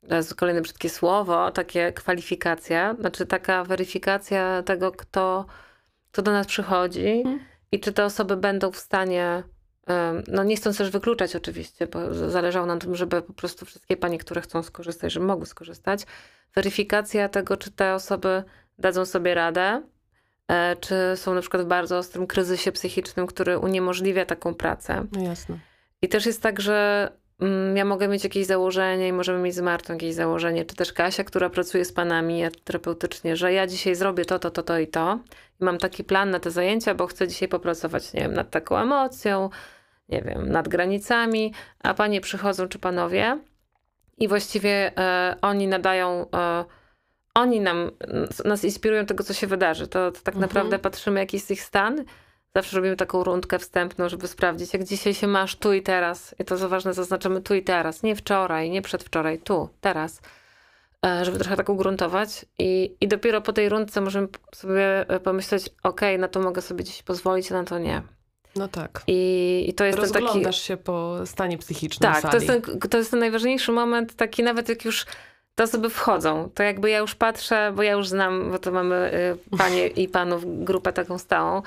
[0.08, 5.46] to jest kolejne brzydkie słowo, takie kwalifikacja, znaczy taka weryfikacja tego, kto,
[6.12, 7.40] kto do nas przychodzi hmm.
[7.72, 9.42] i czy te osoby będą w stanie
[10.29, 13.97] no nie chcąc też wykluczać oczywiście, bo zależało nam na tym, żeby po prostu wszystkie
[13.97, 16.07] panie, które chcą skorzystać, żeby mogły skorzystać.
[16.55, 18.42] Weryfikacja tego, czy te osoby
[18.79, 19.83] dadzą sobie radę,
[20.49, 25.07] e, czy są na przykład w bardzo ostrym kryzysie psychicznym, który uniemożliwia taką pracę.
[25.12, 25.59] No jasne.
[26.03, 27.09] I też jest tak, że
[27.40, 30.92] mm, ja mogę mieć jakieś założenie i możemy mieć z Martą jakieś założenie, czy też
[30.92, 34.87] Kasia, która pracuje z panami terapeutycznie, że ja dzisiaj zrobię to, to, to, to i
[34.87, 35.18] to.
[35.61, 38.79] I mam taki plan na te zajęcia, bo chcę dzisiaj popracować, nie wiem, nad taką
[38.79, 39.51] emocją,
[40.08, 43.38] nie wiem, nad granicami, a panie przychodzą czy panowie
[44.18, 46.64] i właściwie e, oni nadają, e,
[47.34, 47.90] oni nam,
[48.44, 49.86] nas inspirują tego, co się wydarzy.
[49.88, 50.40] To, to tak mhm.
[50.40, 52.04] naprawdę patrzymy, jaki jest ich stan.
[52.54, 56.34] Zawsze robimy taką rundkę wstępną, żeby sprawdzić, jak dzisiaj się masz tu i teraz.
[56.38, 58.02] I to co ważne, zaznaczamy tu i teraz.
[58.02, 60.20] Nie wczoraj, nie przedwczoraj, tu, teraz.
[61.06, 62.46] E, żeby trochę tak ugruntować.
[62.58, 66.84] I, I dopiero po tej rundce możemy sobie e, pomyśleć, ok, na to mogę sobie
[66.84, 68.02] dziś pozwolić, a na to nie.
[68.56, 69.02] No tak.
[69.06, 70.52] I, i to jest ten taki...
[70.52, 74.68] się po stanie psychicznym Tak, to jest, ten, to jest ten najważniejszy moment, taki nawet
[74.68, 75.06] jak już
[75.54, 79.14] te osoby wchodzą, to jakby ja już patrzę, bo ja już znam, bo to mamy
[79.52, 81.62] y, panie i panów grupę taką stałą.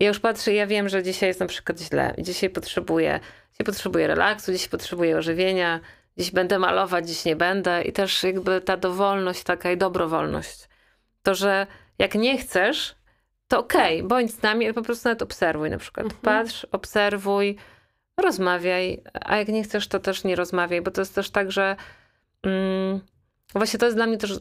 [0.00, 3.20] Ja już patrzę, ja wiem, że dzisiaj jest na przykład źle, dzisiaj potrzebuję,
[3.52, 5.80] dzisiaj potrzebuję relaksu, dzisiaj potrzebuję ożywienia,
[6.18, 7.82] dziś będę malować, dziś nie będę.
[7.82, 10.68] I też jakby ta dowolność taka i dobrowolność.
[11.22, 11.66] To, że
[11.98, 12.94] jak nie chcesz,
[13.48, 16.06] to okej, okay, bądź z nami, po prostu nawet obserwuj na przykład.
[16.06, 16.22] Mhm.
[16.22, 17.56] Patrz, obserwuj,
[18.16, 21.76] rozmawiaj, a jak nie chcesz, to też nie rozmawiaj, bo to jest też tak, że
[22.42, 23.00] mm,
[23.52, 24.40] właśnie to jest dla mnie też y,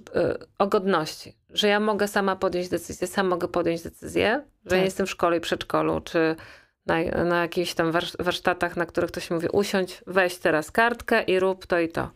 [0.57, 4.85] o godności, że ja mogę sama podjąć decyzję, sam mogę podjąć decyzję, że tak.
[4.85, 6.35] jestem w szkole i przedszkolu, czy
[6.85, 11.65] na, na jakichś tam warsztatach, na których ktoś mówi usiądź, weź teraz kartkę i rób
[11.65, 12.09] to i to.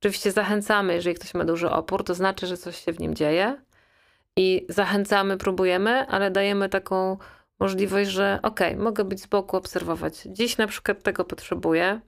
[0.00, 3.56] Oczywiście zachęcamy, jeżeli ktoś ma duży opór, to znaczy, że coś się w nim dzieje
[4.40, 7.18] i zachęcamy, próbujemy, ale dajemy taką
[7.58, 10.22] możliwość, że okej, okay, mogę być z boku, obserwować.
[10.26, 12.00] Dziś na przykład tego potrzebuję,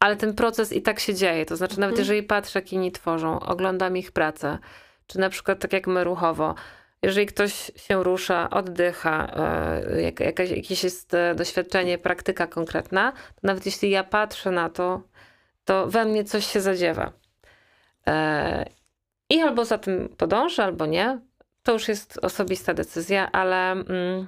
[0.00, 1.46] ale ten proces i tak się dzieje.
[1.46, 2.00] To znaczy, nawet mhm.
[2.00, 4.58] jeżeli patrzę, jak inni tworzą, oglądam ich pracę,
[5.06, 6.54] czy na przykład tak jak my ruchowo,
[7.02, 13.40] jeżeli ktoś się rusza, oddycha, e, jak, jakaś, jakieś jest e, doświadczenie, praktyka konkretna, to
[13.42, 15.02] nawet jeśli ja patrzę na to,
[15.64, 17.12] to we mnie coś się zadziewa.
[18.06, 18.66] E,
[19.30, 21.20] I albo za tym podążę, albo nie.
[21.62, 24.26] To już jest osobista decyzja, ale, mm,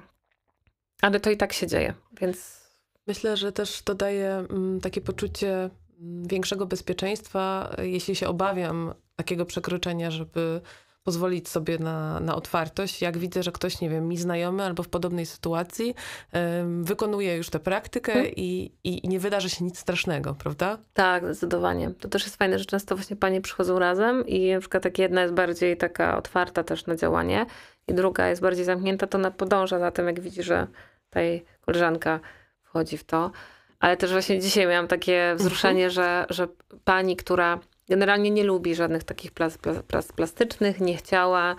[1.01, 2.65] ale to i tak się dzieje, więc.
[3.07, 5.69] Myślę, że też to daje mm, takie poczucie
[5.99, 10.61] mm, większego bezpieczeństwa, jeśli się obawiam takiego przekroczenia, żeby
[11.05, 13.01] pozwolić sobie na, na otwartość.
[13.01, 15.95] Jak widzę, że ktoś, nie wiem, mi znajomy albo w podobnej sytuacji
[16.81, 18.31] wykonuje już tę praktykę hmm.
[18.35, 20.77] i, i, nie wydarzy się nic strasznego, prawda?
[20.93, 21.91] Tak, zdecydowanie.
[21.99, 25.21] To też jest fajne, że często właśnie panie przychodzą razem i na przykład tak jedna
[25.21, 27.45] jest bardziej taka otwarta też na działanie
[27.87, 30.67] i druga jest bardziej zamknięta, to ona podąża za tym, jak widzi, że
[31.09, 32.19] ta jej koleżanka
[32.63, 33.31] wchodzi w to.
[33.79, 35.91] Ale też właśnie dzisiaj miałam takie wzruszenie, mhm.
[35.91, 36.47] że, że
[36.83, 41.55] pani, która Generalnie nie lubi żadnych takich plas, plas, plastycznych, nie chciała.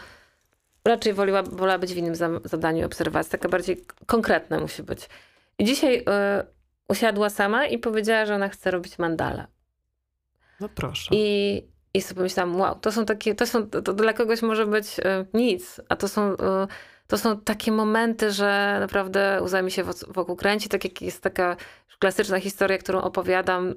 [0.85, 3.33] Raczej woliła, wolała być w innym zadaniu obserwacji.
[3.33, 5.09] Taka bardziej konkretna musi być.
[5.59, 6.03] I dzisiaj y,
[6.89, 9.47] usiadła sama i powiedziała, że ona chce robić mandale.
[10.61, 11.11] No proszę.
[11.13, 11.63] I,
[11.95, 14.99] i sobie pomyślałam, wow, to są takie, to są, to, to dla kogoś może być
[14.99, 15.03] y,
[15.35, 16.37] nic, a to są, y,
[17.07, 21.57] to są takie momenty, że naprawdę łza mi się wokół kręci, tak jak jest taka
[21.99, 23.75] klasyczna historia, którą opowiadam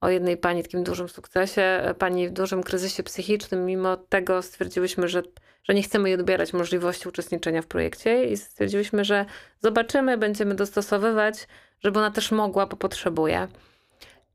[0.00, 3.66] o jednej pani w takim dużym sukcesie, pani w dużym kryzysie psychicznym.
[3.66, 5.22] Mimo tego stwierdziłyśmy, że,
[5.64, 9.24] że nie chcemy jej odbierać możliwości uczestniczenia w projekcie i stwierdziłyśmy, że
[9.60, 11.48] zobaczymy, będziemy dostosowywać,
[11.80, 13.48] żeby ona też mogła, bo potrzebuje.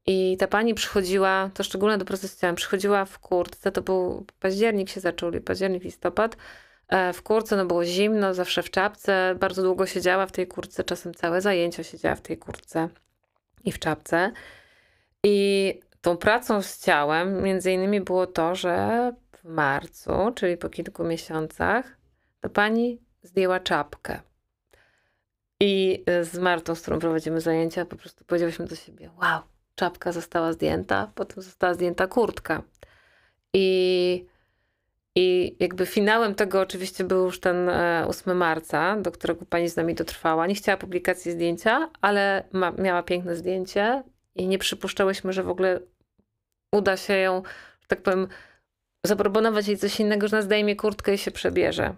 [0.08, 5.00] I ta pani przychodziła, to szczególnie do procesu przychodziła w kurtce, to był październik się
[5.00, 6.38] zaczął, październik, listopad, e,
[7.14, 11.14] w kurce, no było zimno, zawsze w czapce, bardzo długo siedziała w tej kurtce, czasem
[11.14, 12.90] całe zajęcia siedziała w tej kurtce
[13.64, 14.32] i w czapce.
[15.24, 21.04] I tą pracą z ciałem między innymi było to, że w marcu, czyli po kilku
[21.04, 21.98] miesiącach,
[22.42, 24.20] to pani zdjęła czapkę.
[25.60, 29.42] I z Martą, z którą prowadzimy zajęcia, po prostu powiedziałyśmy do siebie: Wow,
[29.76, 32.62] czapka została zdjęta, potem została zdjęta kurtka.
[33.54, 34.26] I,
[35.22, 37.70] i jakby finałem tego oczywiście był już ten
[38.08, 40.48] 8 e, marca, do którego pani z nami dotrwała.
[40.48, 44.04] Nie chciała publikacji zdjęcia, ale ma, miała piękne zdjęcie
[44.36, 45.80] i nie przypuszczałyśmy, że w ogóle
[46.72, 47.44] uda się ją,
[47.82, 48.28] że tak powiem,
[49.06, 51.96] zaproponować jej coś innego, że nas zdejmie kurtkę i się przebierze.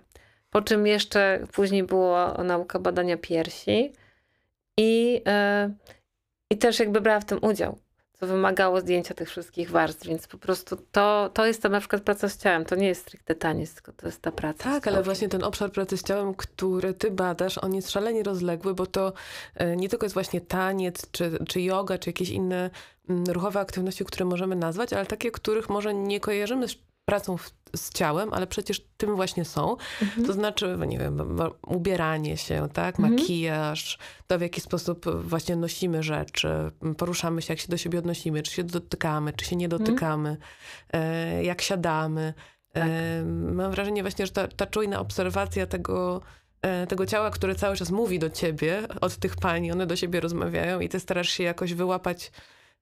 [0.49, 3.93] Po czym jeszcze później było nauka badania piersi
[4.77, 5.75] i, yy,
[6.51, 7.77] i też jakby brała w tym udział
[8.21, 12.01] co wymagało zdjęcia tych wszystkich warstw, więc po prostu to, to jest ta na przykład
[12.01, 14.63] praca z ciałem, to nie jest stricte taniec, tylko to jest ta praca.
[14.63, 18.73] Tak, ale właśnie ten obszar pracy z ciałem, który ty badasz, on jest szalenie rozległy,
[18.73, 19.13] bo to
[19.55, 22.69] e, nie tylko jest właśnie taniec, czy, czy yoga, czy jakieś inne
[23.09, 26.75] mm, ruchowe aktywności, które możemy nazwać, ale takie, których może nie kojarzymy z
[27.11, 29.77] pracą w, z ciałem, ale przecież tym właśnie są.
[30.01, 30.27] Mhm.
[30.27, 33.15] To znaczy, nie wiem, ubieranie się, tak, mhm.
[33.15, 33.97] makijaż,
[34.27, 36.49] to w jaki sposób właśnie nosimy rzeczy,
[36.97, 39.83] poruszamy się, jak się do siebie odnosimy, czy się dotykamy, czy się nie mhm.
[39.83, 40.37] dotykamy,
[40.93, 41.43] mhm.
[41.43, 42.33] jak siadamy.
[42.73, 42.87] Tak.
[43.51, 46.21] mam wrażenie właśnie, że ta, ta czujna obserwacja tego,
[46.61, 50.19] e, tego ciała, które cały czas mówi do ciebie, od tych pań, one do siebie
[50.19, 52.31] rozmawiają i ty starasz się jakoś wyłapać E,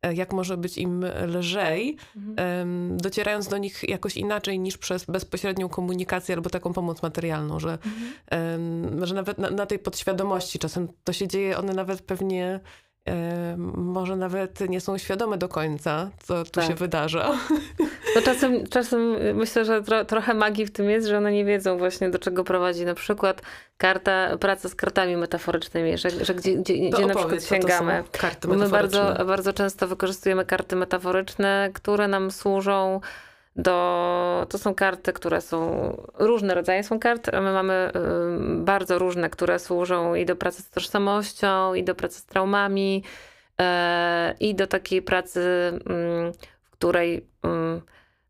[0.04, 2.98] jak może być im lżej, mhm.
[2.98, 7.78] docierając do nich jakoś inaczej niż przez bezpośrednią komunikację albo taką pomoc materialną, że,
[8.32, 9.06] mhm.
[9.06, 12.60] że nawet na, na, tej podświadomości czasem to się dzieje, one nawet pewnie
[13.76, 16.68] może nawet nie są świadome do końca, co tu tak.
[16.68, 17.32] się wydarza.
[18.16, 21.78] No czasem, czasem myślę, że tro, trochę magii w tym jest, że one nie wiedzą
[21.78, 23.42] właśnie do czego prowadzi na przykład
[23.78, 28.04] karta, praca z kartami metaforycznymi, że, że gdzie, gdzie, gdzie na przykład sięgamy.
[28.12, 33.02] Karty My bardzo, bardzo często wykorzystujemy karty metaforyczne, które nam służą
[33.62, 37.92] do, to są karty, które są, różne rodzaje są kart, my mamy
[38.58, 43.04] bardzo różne, które służą i do pracy z tożsamością, i do pracy z traumami,
[43.62, 43.64] y,
[44.40, 45.40] i do takiej pracy,
[46.64, 47.30] w której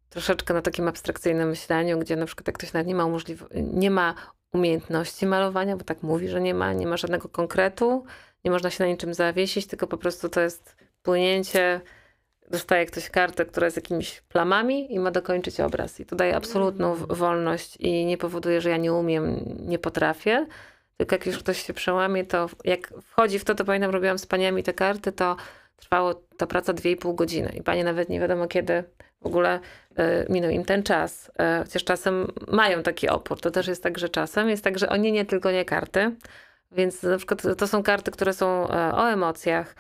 [0.10, 3.08] troszeczkę na takim abstrakcyjnym myśleniu, gdzie na przykład jak ktoś nawet nie ma
[3.56, 4.16] nie ma
[4.54, 8.06] umiejętności malowania, bo tak mówi, że nie ma, nie ma żadnego konkretu,
[8.46, 11.82] nie można się na niczym zawiesić, tylko po prostu to jest płynięcie
[12.50, 16.00] dostaje ktoś kartę, która jest jakimiś plamami i ma dokończyć obraz.
[16.00, 17.08] I to daje absolutną mm.
[17.08, 20.48] wolność i nie powoduje, że ja nie umiem, nie potrafię.
[20.98, 24.26] Tylko jak już ktoś się przełamie, to jak wchodzi w to, to pamiętam, robiłam z
[24.26, 25.36] paniami te karty, to
[25.76, 27.54] trwało ta praca 2,5 godziny.
[27.56, 28.84] I panie nawet nie wiadomo kiedy
[29.22, 29.60] w ogóle
[30.00, 31.30] y, minął im ten czas.
[31.30, 33.42] Y, chociaż czasem mają taki opór.
[33.42, 36.16] To też jest tak, że czasem jest tak, że oni nie tylko nie karty.
[36.72, 39.76] Więc na przykład to są karty, które są y, o emocjach,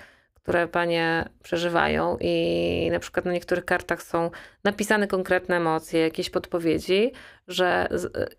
[0.49, 4.31] które panie przeżywają i na przykład na niektórych kartach są
[4.63, 7.11] napisane konkretne emocje, jakieś podpowiedzi,
[7.47, 7.89] że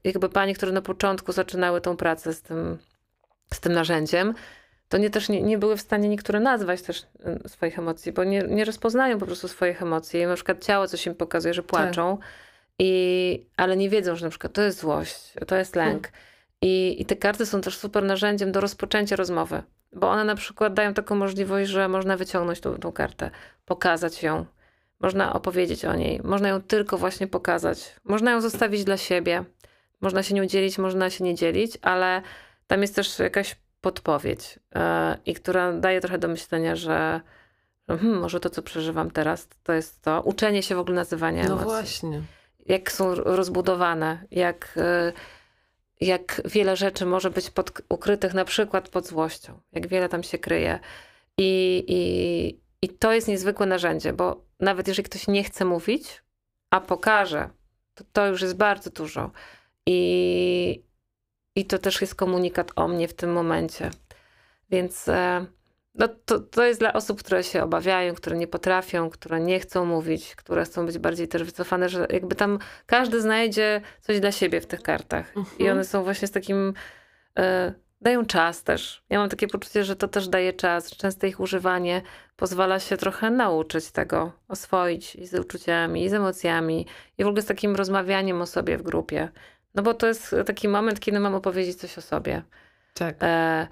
[0.05, 2.79] jakby panie, które na początku zaczynały tą pracę z tym,
[3.55, 4.35] z tym narzędziem,
[4.89, 7.07] to nie też nie, nie były w stanie niektóre nazwać też
[7.45, 10.27] y, swoich emocji, bo nie, nie rozpoznają po prostu swoich emocji.
[10.27, 12.27] Na przykład ciało coś im pokazuje, że płaczą, tak.
[12.79, 16.03] i, ale nie wiedzą, że na przykład to jest złość, to jest lęk.
[16.03, 16.21] Hmm.
[16.63, 19.63] I, I te karty są też super narzędziem do rozpoczęcia rozmowy.
[19.93, 23.31] Bo one na przykład dają taką możliwość, że można wyciągnąć tą, tą kartę,
[23.65, 24.47] pokazać ją,
[25.01, 29.45] można opowiedzieć o niej, można ją tylko właśnie pokazać, można ją zostawić dla siebie,
[30.01, 32.23] można się nią dzielić, można się nie dzielić, ale
[32.67, 34.81] tam jest też jakaś podpowiedź yy,
[35.27, 37.21] i która daje trochę do myślenia, że
[37.89, 40.23] hmm, może to, co przeżywam teraz, to jest to.
[40.23, 41.67] Uczenie się w ogóle nazywania no emocji.
[41.67, 42.23] No właśnie.
[42.67, 44.73] Jak są rozbudowane, jak...
[44.77, 45.13] Yy,
[46.01, 50.39] jak wiele rzeczy może być pod, ukrytych na przykład pod złością, jak wiele tam się
[50.39, 50.79] kryje.
[51.39, 56.23] I, i, I to jest niezwykłe narzędzie, bo nawet jeżeli ktoś nie chce mówić,
[56.71, 57.51] a pokaże,
[57.95, 59.31] to, to już jest bardzo dużo.
[59.87, 60.85] I,
[61.57, 63.91] I to też jest komunikat o mnie w tym momencie.
[64.71, 65.47] Więc e,
[65.95, 69.85] no to, to jest dla osób, które się obawiają, które nie potrafią, które nie chcą
[69.85, 74.61] mówić, które chcą być bardziej też wycofane, że jakby tam każdy znajdzie coś dla siebie
[74.61, 75.37] w tych kartach.
[75.37, 75.59] Mhm.
[75.59, 76.75] I one są właśnie z takim.
[77.39, 77.43] Y,
[78.01, 79.05] dają czas też.
[79.11, 80.91] Ja mam takie poczucie, że to też daje czas.
[80.97, 82.03] Często ich używanie
[82.37, 86.87] pozwala się trochę nauczyć tego, oswoić i z uczuciami, i z emocjami,
[87.19, 89.29] i w ogóle z takim rozmawianiem o sobie w grupie.
[89.75, 92.43] No bo to jest taki moment, kiedy mam opowiedzieć coś o sobie.
[92.95, 93.17] Tak.
[93.21, 93.67] E,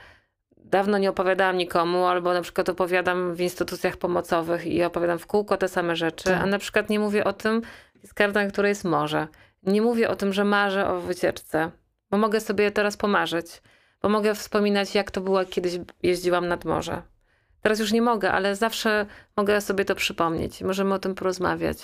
[0.71, 5.57] dawno nie opowiadałam nikomu, albo na przykład opowiadam w instytucjach pomocowych i opowiadam w kółko
[5.57, 6.43] te same rzeczy, tak.
[6.43, 7.63] a na przykład nie mówię o tym,
[8.03, 9.29] jest karta, na której jest morze.
[9.63, 11.71] Nie mówię o tym, że marzę o wycieczce,
[12.11, 13.63] bo mogę sobie teraz pomarzyć,
[14.03, 17.03] bo mogę wspominać, jak to było, kiedyś jeździłam nad morze.
[17.63, 21.79] Teraz już nie mogę, ale zawsze mogę sobie to przypomnieć możemy o tym porozmawiać.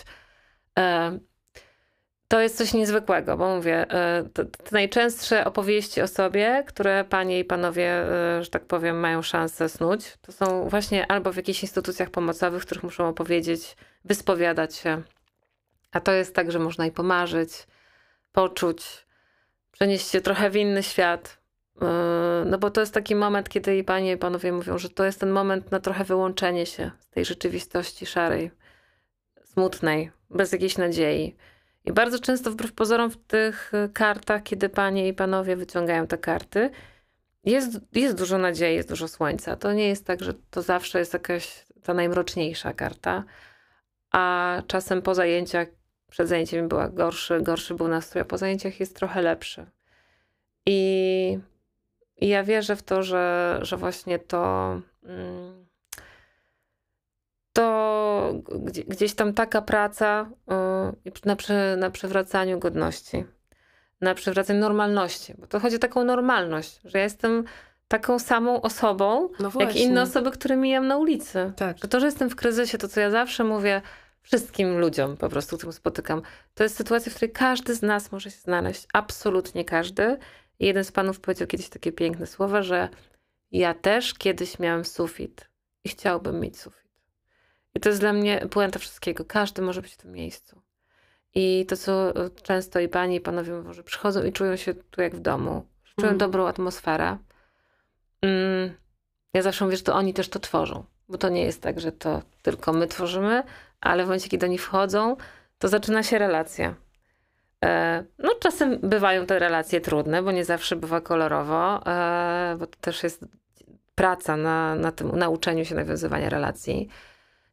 [2.34, 3.86] To jest coś niezwykłego, bo mówię,
[4.32, 9.68] te, najczęstsze opowieści o sobie, które panie i panowie, e, że tak powiem, mają szansę
[9.68, 15.02] snuć, to są właśnie albo w jakichś instytucjach pomocowych, w których muszą opowiedzieć, wyspowiadać się.
[15.92, 17.50] A to jest tak, że można i pomarzyć,
[18.32, 19.06] poczuć,
[19.72, 21.38] przenieść się trochę w inny świat.
[21.82, 21.86] E,
[22.46, 25.20] no bo to jest taki moment, kiedy i panie i panowie mówią, że to jest
[25.20, 28.50] ten moment na trochę wyłączenie się z tej rzeczywistości szarej,
[29.44, 31.36] smutnej, bez jakiejś nadziei.
[31.84, 36.18] I bardzo często wbrew pozorom w tych y, kartach, kiedy panie i panowie wyciągają te
[36.18, 36.70] karty,
[37.44, 39.56] jest, jest dużo nadziei, jest dużo słońca.
[39.56, 43.24] To nie jest tak, że to zawsze jest jakaś ta najmroczniejsza karta,
[44.10, 45.68] a czasem po zajęciach,
[46.10, 49.66] przed zajęciem była gorszy, gorszy był nastrój, a po zajęciach jest trochę lepszy.
[50.66, 51.38] I,
[52.16, 54.80] i ja wierzę w to, że, że właśnie to...
[55.04, 55.43] Mm,
[58.32, 58.58] to
[58.88, 60.30] gdzieś tam taka praca
[61.24, 63.24] na, przy, na przywracaniu godności,
[64.00, 67.44] na przywracaniu normalności, bo to chodzi o taką normalność, że ja jestem
[67.88, 71.52] taką samą osobą, no jak inne osoby, które mijam na ulicy.
[71.56, 71.78] Tak.
[71.78, 73.82] Że to, że jestem w kryzysie, to co ja zawsze mówię
[74.22, 76.22] wszystkim ludziom po prostu, którym spotykam,
[76.54, 80.18] to jest sytuacja, w której każdy z nas może się znaleźć, absolutnie każdy.
[80.58, 82.88] I jeden z panów powiedział kiedyś takie piękne słowa, że
[83.52, 85.48] ja też kiedyś miałem sufit
[85.84, 86.83] i chciałbym mieć sufit.
[87.74, 89.24] I to jest dla mnie puenta wszystkiego.
[89.24, 90.60] Każdy może być w tym miejscu.
[91.34, 92.12] I to, co
[92.42, 95.66] często i panie, i panowie mówią, że przychodzą i czują się tu jak w domu,
[95.96, 96.18] czują mm.
[96.18, 97.18] dobrą atmosferę.
[98.22, 98.74] Mm,
[99.34, 101.92] ja zawsze mówię, że to oni też to tworzą, bo to nie jest tak, że
[101.92, 103.42] to tylko my tworzymy,
[103.80, 105.16] ale w momencie, kiedy oni wchodzą,
[105.58, 106.74] to zaczyna się relacja.
[107.64, 112.78] E, no, czasem bywają te relacje trudne, bo nie zawsze bywa kolorowo, e, bo to
[112.80, 113.24] też jest
[113.94, 116.88] praca na, na tym nauczeniu się nawiązywania relacji.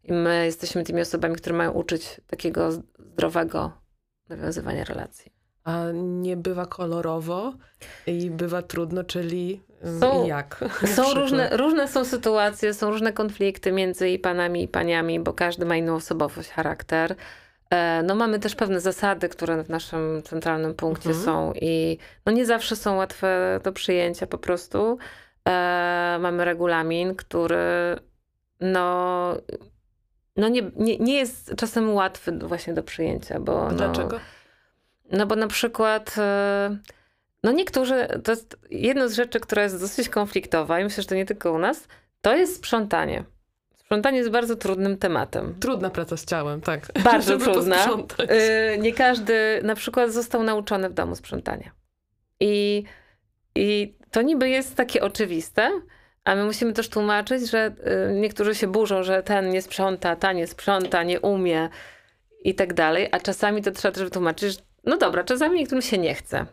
[0.03, 3.71] I my jesteśmy tymi osobami, które mają uczyć takiego zdrowego
[4.29, 5.31] nawiązywania relacji.
[5.63, 7.53] A nie bywa kolorowo
[8.07, 9.61] i bywa trudno, czyli
[9.99, 10.63] są, jak?
[10.95, 15.65] Są różne, różne są sytuacje, są różne konflikty między i panami i paniami, bo każdy
[15.65, 17.15] ma inną osobowość, charakter.
[17.69, 21.25] E, no mamy też pewne zasady, które w naszym centralnym punkcie mhm.
[21.25, 24.97] są i no nie zawsze są łatwe do przyjęcia po prostu.
[25.47, 27.95] E, mamy regulamin, który
[28.59, 29.35] no,
[30.41, 33.63] no nie, nie, nie jest czasem łatwy właśnie do przyjęcia, bo...
[33.69, 34.19] No, Dlaczego?
[35.11, 36.15] No bo na przykład...
[36.17, 36.77] E,
[37.43, 41.15] no niektórzy, to jest jedna z rzeczy, która jest dosyć konfliktowa i myślę, że to
[41.15, 41.87] nie tylko u nas,
[42.21, 43.23] to jest sprzątanie.
[43.75, 45.55] Sprzątanie jest bardzo trudnym tematem.
[45.59, 46.87] Trudna praca z ciałem, tak.
[47.03, 47.87] Bardzo trudna.
[48.75, 51.71] Y, nie każdy na przykład został nauczony w domu sprzątania.
[52.39, 52.83] I,
[53.55, 55.71] I to niby jest takie oczywiste,
[56.23, 57.71] a my musimy też tłumaczyć, że
[58.09, 61.69] y, niektórzy się burzą, że ten nie sprząta, ta nie sprząta, nie umie
[62.43, 65.97] i tak dalej, a czasami to trzeba też wytłumaczyć, że no dobra, czasami niektórym się
[65.97, 66.45] nie chce.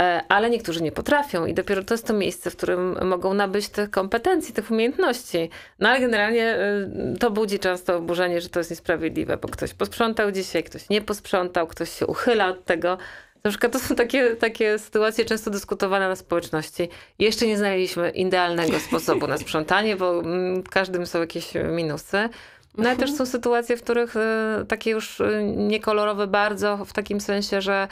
[0.00, 3.68] E, ale niektórzy nie potrafią i dopiero to jest to miejsce, w którym mogą nabyć
[3.68, 5.50] tych kompetencji, tych umiejętności.
[5.78, 6.56] No ale generalnie
[7.14, 11.02] y, to budzi często oburzenie, że to jest niesprawiedliwe, bo ktoś posprzątał dzisiaj, ktoś nie
[11.02, 12.98] posprzątał, ktoś się uchyla od tego.
[13.44, 16.88] Na przykład to są takie, takie sytuacje często dyskutowane na społeczności.
[17.18, 22.28] Jeszcze nie znaleźliśmy idealnego sposobu na sprzątanie, bo mm, w każdym są jakieś minusy.
[22.78, 24.20] No ale też są sytuacje, w których y,
[24.68, 27.88] takie już y, niekolorowe bardzo, w takim sensie, że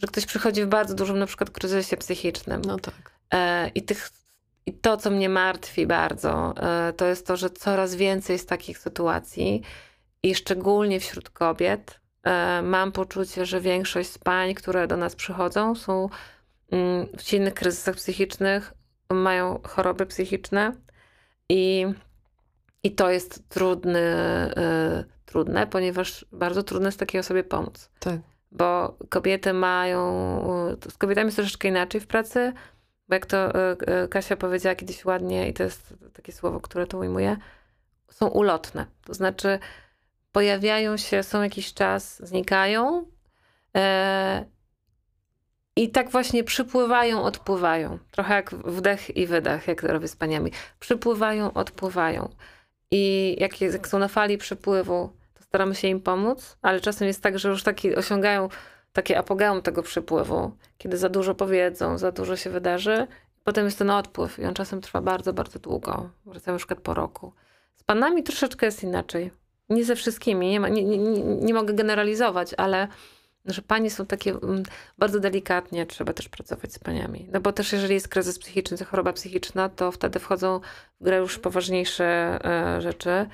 [0.00, 2.62] że ktoś przychodzi w bardzo dużym na przykład kryzysie psychicznym.
[2.66, 3.12] No tak.
[3.34, 4.10] E, I, tych,
[4.66, 8.78] I to, co mnie martwi bardzo, e, to jest to, że coraz więcej jest takich
[8.78, 9.62] sytuacji
[10.22, 11.99] i szczególnie wśród kobiet e,
[12.62, 16.08] mam poczucie, że większość z pań, które do nas przychodzą, są
[16.70, 18.72] mm, w silnych kryzysach psychicznych,
[19.10, 20.72] mają choroby psychiczne
[21.48, 21.86] i,
[22.82, 24.00] i to jest trudny,
[25.00, 27.90] y, trudne, ponieważ bardzo trudno jest takiej osobie pomóc.
[27.98, 28.20] Tak
[28.52, 30.02] bo kobiety mają,
[30.90, 32.52] z kobietami jest troszeczkę inaczej w pracy,
[33.08, 36.86] bo jak to e, e, Kasia powiedziała kiedyś ładnie, i to jest takie słowo, które
[36.86, 37.36] to ujmuje,
[38.10, 38.86] są ulotne.
[39.04, 39.58] To znaczy
[40.32, 43.06] pojawiają się, są jakiś czas, znikają
[43.76, 44.44] e,
[45.76, 47.98] i tak właśnie przypływają, odpływają.
[48.10, 50.52] Trochę jak wdech i wydech, jak robię z paniami.
[50.80, 52.28] Przypływają, odpływają.
[52.90, 57.38] I jak, jak są na fali przypływu, staramy się im pomóc, ale czasem jest tak,
[57.38, 58.48] że już taki osiągają
[58.92, 63.06] takie apogeum tego przypływu, kiedy za dużo powiedzą, za dużo się wydarzy.
[63.44, 66.10] Potem jest ten odpływ i on czasem trwa bardzo, bardzo długo.
[66.26, 67.32] Wracają na przykład po roku.
[67.76, 69.30] Z panami troszeczkę jest inaczej.
[69.70, 72.88] Nie ze wszystkimi, nie, ma, nie, nie, nie mogę generalizować, ale
[73.44, 74.62] że panie są takie mm,
[74.98, 77.28] bardzo delikatnie, trzeba też pracować z paniami.
[77.32, 80.60] No bo też jeżeli jest kryzys psychiczny, choroba psychiczna, to wtedy wchodzą
[81.00, 83.26] w grę już poważniejsze e, rzeczy.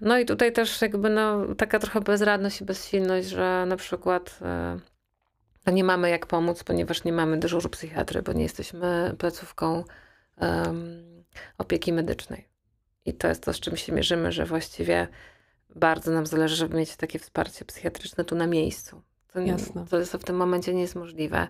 [0.00, 4.38] No i tutaj też jakby no, taka trochę bezradność i bezsilność, że na przykład
[5.66, 9.84] no nie mamy jak pomóc, ponieważ nie mamy dyżuru psychiatry, bo nie jesteśmy placówką
[11.58, 12.47] opieki medycznej.
[13.08, 15.08] I to jest to, z czym się mierzymy, że właściwie
[15.76, 19.02] bardzo nam zależy, żeby mieć takie wsparcie psychiatryczne tu na miejscu.
[19.32, 19.86] To, Jasne.
[19.90, 21.48] to jest w tym momencie nie jest możliwe.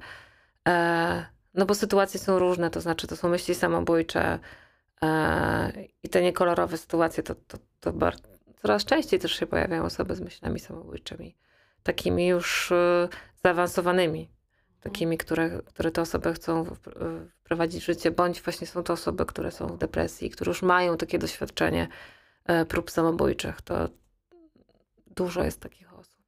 [0.68, 4.38] E, no bo sytuacje są różne, to znaczy to są myśli samobójcze,
[5.02, 10.14] E, I te niekolorowe sytuacje to, to, to bardzo, coraz częściej też się pojawiają osoby
[10.14, 11.36] z myślami samobójczymi.
[11.82, 13.08] Takimi już e,
[13.44, 14.28] zaawansowanymi.
[14.80, 16.76] Takimi, które, które te osoby chcą
[17.48, 20.96] wprowadzić w życie, bądź właśnie są to osoby, które są w depresji, które już mają
[20.96, 21.88] takie doświadczenie
[22.44, 23.62] e, prób samobójczych.
[23.62, 23.88] To
[25.06, 26.22] dużo jest takich osób.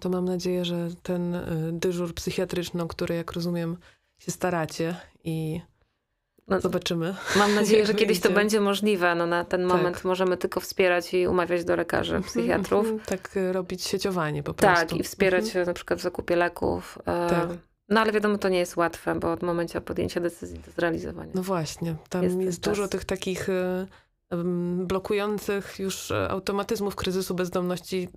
[0.00, 1.36] To mam nadzieję, że ten
[1.72, 3.76] dyżur psychiatryczny, o który, jak rozumiem,
[4.18, 5.60] się staracie i
[6.48, 7.14] no, Zobaczymy.
[7.36, 9.14] Mam nadzieję, że kiedyś to będzie możliwe.
[9.14, 9.76] No, na ten tak.
[9.76, 10.04] moment tak.
[10.04, 12.86] możemy tylko wspierać i umawiać do lekarzy, mhm, psychiatrów.
[12.86, 13.00] Mhm.
[13.06, 14.86] tak, robić sieciowanie po prostu.
[14.86, 15.66] Tak, i wspierać mhm.
[15.66, 16.98] na przykład w zakupie leków.
[17.00, 17.48] E, tak.
[17.92, 21.32] No ale wiadomo, to nie jest łatwe, bo od momentu podjęcia decyzji do zrealizowania.
[21.34, 23.86] No właśnie, tam jest, jest dużo tych takich e,
[24.84, 28.08] blokujących już e, automatyzmów kryzysu bezdomności,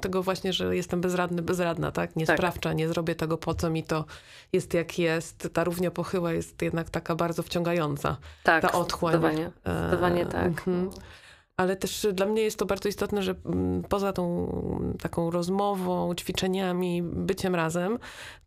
[0.00, 2.16] tego właśnie, że jestem bezradny, bezradna, tak?
[2.16, 2.36] Nie tak.
[2.36, 4.04] sprawcza, nie zrobię tego, po co mi to
[4.52, 5.48] jest jak jest.
[5.52, 8.16] Ta równia pochyła jest jednak taka bardzo wciągająca.
[8.42, 9.12] Tak, ta otchłań.
[9.12, 10.46] Zdecydowanie, zdecydowanie tak.
[10.46, 10.90] Mhm.
[11.56, 13.34] Ale też dla mnie jest to bardzo istotne, że
[13.88, 14.48] poza tą
[15.00, 17.98] taką rozmową, ćwiczeniami, byciem razem,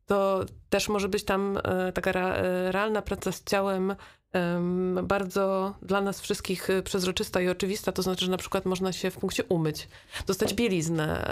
[0.09, 3.95] to też może być tam e, taka e, realna praca z ciałem
[5.03, 9.11] bardzo dla nas wszystkich e, przezroczysta i oczywista, to znaczy, że na przykład można się
[9.11, 9.87] w punkcie umyć,
[10.27, 11.25] dostać bieliznę,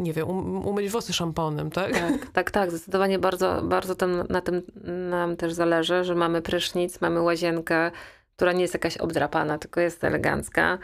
[0.00, 1.92] nie wiem, um, umyć włosy szamponem, tak?
[1.92, 4.62] Tak, tak, tak, zdecydowanie bardzo, bardzo tam, na tym
[5.10, 7.90] nam też zależy, że mamy prysznic, mamy łazienkę,
[8.36, 10.78] która nie jest jakaś obdrapana, tylko jest elegancka.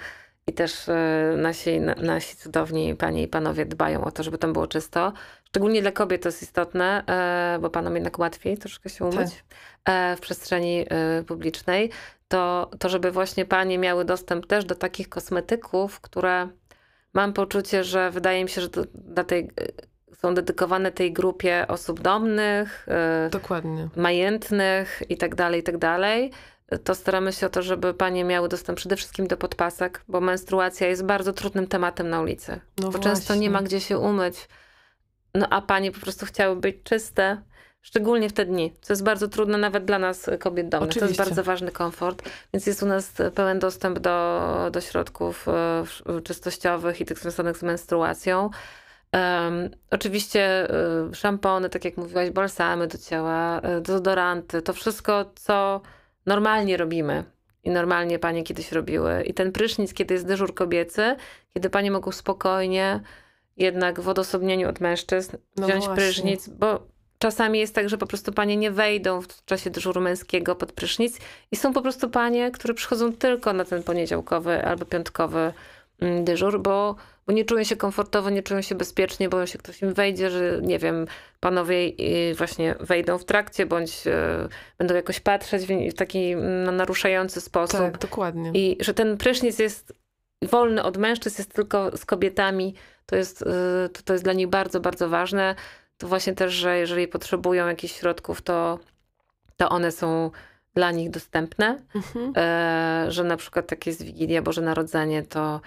[0.49, 0.87] I też
[1.37, 5.13] nasi, nasi cudowni panie i panowie dbają o to, żeby tam było czysto.
[5.57, 9.45] Szczególnie dla kobiet to jest istotne, e, bo panom jednak łatwiej troszkę się umyć
[9.85, 10.19] tak.
[10.19, 11.91] w przestrzeni e, publicznej.
[12.29, 16.49] To, to, żeby właśnie panie miały dostęp też do takich kosmetyków, które
[17.15, 19.51] mam poczucie, że wydaje mi się, że dla tej,
[20.15, 22.87] są dedykowane tej grupie osób domnych,
[23.31, 23.89] Dokładnie.
[23.97, 26.31] majętnych i tak dalej, i tak dalej
[26.85, 30.89] to staramy się o to, żeby panie miały dostęp przede wszystkim do podpasek, bo menstruacja
[30.89, 32.53] jest bardzo trudnym tematem na ulicy.
[32.53, 33.11] No bo właśnie.
[33.11, 34.49] często nie ma gdzie się umyć.
[35.37, 37.43] No a panie po prostu chciały być czyste,
[37.83, 40.91] szczególnie w te dni, co jest bardzo trudne nawet dla nas, kobiet domnych.
[40.91, 41.17] Oczywiście.
[41.17, 46.21] To jest bardzo ważny komfort, więc jest u nas pełen dostęp do, do środków e,
[46.25, 48.51] czystościowych i tych związanych z menstruacją.
[49.13, 50.71] Um, oczywiście
[51.11, 55.81] y, szampony, tak jak mówiłaś, balsamy do ciała, y, dezodoranty, to wszystko, co
[56.27, 57.25] normalnie robimy.
[57.65, 59.23] I normalnie panie kiedyś robiły.
[59.23, 61.17] I ten prysznic, kiedy jest dyżur kobiecy,
[61.55, 63.01] kiedy panie mogą spokojnie
[63.57, 66.05] jednak w odosobnieniu od mężczyzn no wziąć właśnie.
[66.05, 66.87] prysznic, bo
[67.19, 71.19] czasami jest tak, że po prostu panie nie wejdą w czasie dyżuru męskiego pod prysznic
[71.53, 75.53] i są po prostu panie, które przychodzą tylko na ten poniedziałkowy albo piątkowy
[76.01, 76.97] mm, dyżur, bo,
[77.27, 80.61] bo nie czują się komfortowo, nie czują się bezpiecznie, boją się ktoś im wejdzie, że
[80.63, 81.07] nie wiem,
[81.41, 81.93] panowie
[82.35, 84.49] właśnie wejdą w trakcie, bądź e,
[84.79, 87.81] będą jakoś patrzeć w, taki mm, naruszający sposób.
[87.81, 88.51] Tak, dokładnie.
[88.55, 89.93] I że ten prysznic jest
[90.43, 92.75] wolny od mężczyzn, jest tylko z kobietami,
[93.07, 93.45] to jest, y,
[93.93, 95.55] to, to jest dla nich bardzo, bardzo ważne.
[95.99, 98.79] To właśnie też, że jeżeli potrzebują jakichś środków, to,
[99.57, 100.31] to one są
[100.75, 101.79] dla nich dostępne.
[101.95, 102.33] Mhm.
[102.37, 105.61] E, że na przykład tak jest Wigilia, Boże Narodzenie, to,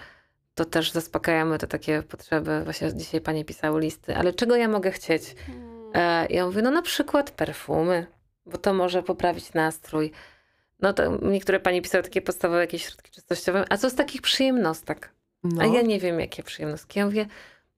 [0.54, 2.60] to też zaspokajamy te takie potrzeby.
[2.64, 5.34] Właśnie dzisiaj panie pisały listy, ale czego ja mogę chcieć?
[5.94, 8.06] E, ja mówię, no na przykład perfumy,
[8.46, 10.12] bo to może poprawić nastrój.
[10.80, 13.64] No to niektóre panie pisały takie podstawowe jakieś środki czystościowe.
[13.68, 15.10] A co z takich przyjemnostek?
[15.42, 15.62] No.
[15.62, 16.98] A ja nie wiem, jakie przyjemnostki.
[16.98, 17.26] Ja mówię,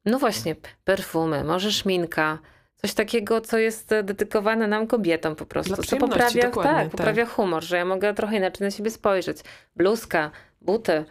[0.04, 2.38] no właśnie, perfumy, może szminka,
[2.76, 5.82] coś takiego, co jest dedykowane nam kobietom po prostu.
[5.82, 9.38] co poprawia, tak, tak, poprawia humor, że ja mogę trochę inaczej na siebie spojrzeć.
[9.76, 11.04] Bluzka, buty.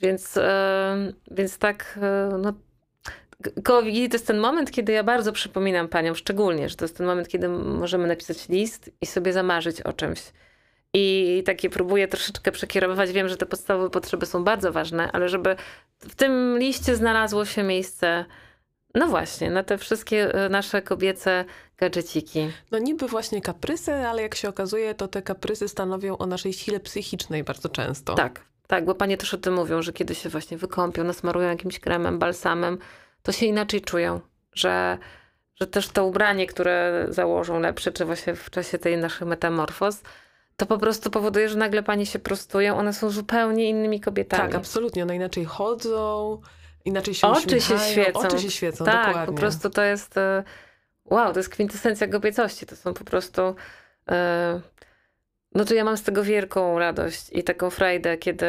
[0.00, 0.42] Więc, yy,
[1.30, 1.98] więc tak,
[2.32, 2.52] yy, no,
[3.82, 7.06] Wigilii to jest ten moment, kiedy ja bardzo przypominam paniom, szczególnie, że to jest ten
[7.06, 10.22] moment, kiedy możemy napisać list i sobie zamarzyć o czymś.
[10.94, 13.12] I takie próbuję troszeczkę przekierowywać.
[13.12, 15.56] Wiem, że te podstawowe potrzeby są bardzo ważne, ale żeby
[15.98, 18.24] w tym liście znalazło się miejsce,
[18.94, 21.44] no właśnie, na te wszystkie e, nasze kobiece
[21.78, 22.50] gadżeciki.
[22.70, 26.80] No niby właśnie kaprysy, ale jak się okazuje, to te kaprysy stanowią o naszej sile
[26.80, 28.14] psychicznej bardzo często.
[28.14, 31.80] Tak, tak, bo panie też o tym mówią, że kiedy się właśnie wykąpią, nasmarują jakimś
[31.80, 32.78] kremem, balsamem,
[33.22, 34.20] to się inaczej czują,
[34.54, 34.98] że,
[35.60, 40.02] że też to ubranie, które założą lepsze, czy właśnie w czasie tej naszych metamorfoz,
[40.56, 44.42] to po prostu powoduje, że nagle pani się prostują, one są zupełnie innymi kobietami.
[44.42, 45.02] Tak, absolutnie.
[45.02, 46.40] One inaczej chodzą,
[46.84, 48.18] inaczej się Oczy się świecą.
[48.20, 49.34] Oczy się świecą, tak, dokładnie.
[49.34, 50.44] po prostu to jest e,
[51.04, 52.66] wow, to jest kwintesencja kobiecości.
[52.66, 53.54] To są po prostu
[54.10, 54.60] e,
[55.54, 58.46] no to ja mam z tego wielką radość i taką frajdę, kiedy,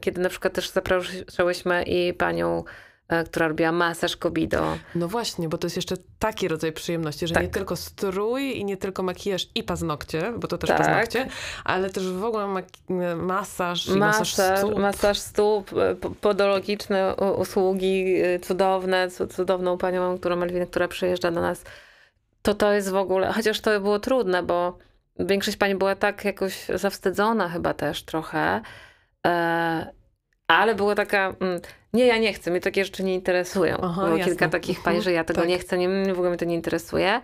[0.00, 2.64] kiedy na przykład też zapraszałyśmy i panią
[3.26, 4.78] która robiła masaż kobido.
[4.94, 7.42] No właśnie, bo to jest jeszcze taki rodzaj przyjemności, że tak.
[7.42, 10.78] nie tylko strój i nie tylko makijaż i paznokcie, bo to też tak.
[10.78, 11.26] paznokcie,
[11.64, 12.46] ale też w ogóle
[13.16, 14.78] masaż i masaż, masaż stóp.
[14.78, 21.64] Masaż stóp, e, podologiczne usługi e, cudowne, cudowną panią, którą Malwinę, która przyjeżdża do nas.
[22.42, 24.78] To to jest w ogóle, chociaż to było trudne, bo
[25.18, 28.60] większość pani była tak jakoś zawstydzona chyba też trochę,
[30.48, 31.34] ale była taka...
[31.40, 31.60] Mm,
[31.92, 33.76] nie, ja nie chcę, mnie takie rzeczy nie interesują.
[33.82, 34.32] Aha, Było jasne.
[34.32, 35.48] kilka takich pań, że ja tego tak.
[35.48, 37.20] nie chcę, nie, w ogóle mnie to nie interesuje.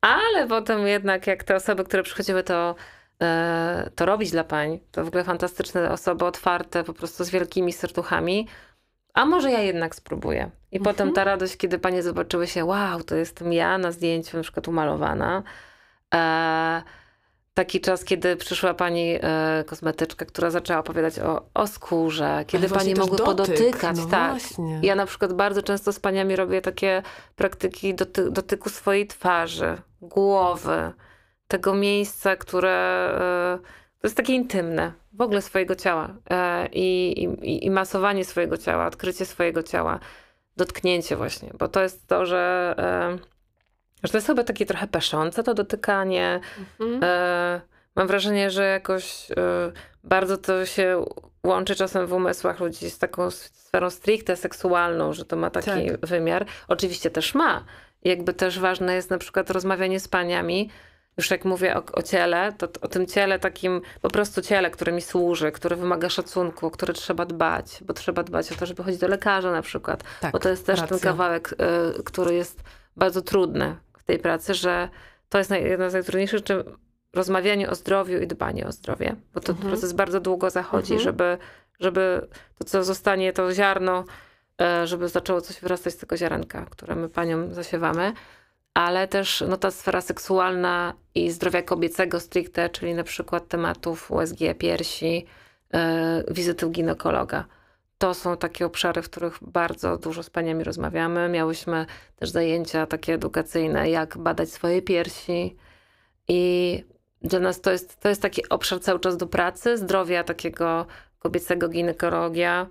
[0.00, 2.74] Ale potem jednak jak te osoby, które przychodziły to,
[3.22, 7.72] e, to robić dla pań, to w ogóle fantastyczne osoby, otwarte, po prostu z wielkimi
[7.72, 8.48] serduchami.
[9.14, 10.50] A może ja jednak spróbuję.
[10.72, 10.94] I mhm.
[10.94, 14.68] potem ta radość, kiedy panie zobaczyły się, wow, to jestem ja na zdjęciu na przykład
[14.68, 15.42] umalowana.
[16.14, 16.82] E,
[17.58, 22.94] taki czas, kiedy przyszła pani e, kosmetyczka, która zaczęła opowiadać o, o skórze, kiedy pani
[22.94, 23.26] mogły dotyk.
[23.26, 23.96] podotykać.
[23.96, 24.30] No tak.
[24.30, 24.80] Właśnie.
[24.82, 27.02] Ja na przykład bardzo często z paniami robię takie
[27.36, 30.92] praktyki doty dotyku swojej twarzy, głowy,
[31.48, 32.70] tego miejsca, które
[33.14, 33.58] e,
[34.00, 38.86] to jest takie intymne, w ogóle swojego ciała e, i, i, i masowanie swojego ciała,
[38.86, 39.98] odkrycie swojego ciała,
[40.56, 43.37] dotknięcie właśnie, bo to jest to, że e,
[44.04, 46.40] że to jest chyba takie trochę peszące to dotykanie.
[46.80, 47.00] Mhm.
[47.04, 47.60] E,
[47.96, 49.72] mam wrażenie, że jakoś e,
[50.04, 51.04] bardzo to się
[51.46, 56.06] łączy czasem w umysłach ludzi z taką sferą stricte seksualną, że to ma taki tak.
[56.06, 56.46] wymiar.
[56.68, 57.64] Oczywiście też ma.
[58.04, 60.70] Jakby też ważne jest na przykład rozmawianie z paniami,
[61.18, 64.92] już jak mówię o, o, ciele, to o tym ciele takim, po prostu ciele, które
[64.92, 68.82] mi służy, które wymaga szacunku, o które trzeba dbać, bo trzeba dbać o to, żeby
[68.82, 70.96] chodzić do lekarza na przykład, tak, bo to jest też racja.
[70.96, 71.54] ten kawałek,
[71.98, 72.62] y, który jest
[72.96, 73.76] bardzo trudny
[74.08, 74.88] tej pracy, że
[75.28, 76.64] to jest jedna z najtrudniejszych, czy
[77.14, 79.68] rozmawianie o zdrowiu i dbanie o zdrowie, bo to mhm.
[79.68, 81.04] proces bardzo długo zachodzi, mhm.
[81.04, 81.38] żeby,
[81.80, 82.28] żeby
[82.58, 84.04] to, co zostanie, to ziarno,
[84.60, 88.12] e, żeby zaczęło coś wyrastać z tego ziarenka, które my paniom zasiewamy,
[88.74, 94.38] ale też no, ta sfera seksualna i zdrowia kobiecego stricte, czyli na przykład tematów USG
[94.58, 95.26] piersi,
[95.72, 95.80] yy,
[96.30, 97.44] wizyty u ginekologa
[97.98, 101.28] to są takie obszary, w których bardzo dużo z paniami rozmawiamy.
[101.28, 101.86] Miałyśmy
[102.16, 105.56] też zajęcia takie edukacyjne, jak badać swoje piersi.
[106.28, 106.84] I
[107.22, 110.86] dla nas to jest, to jest taki obszar cały czas do pracy, zdrowia takiego
[111.18, 112.66] kobiecego, ginekologia.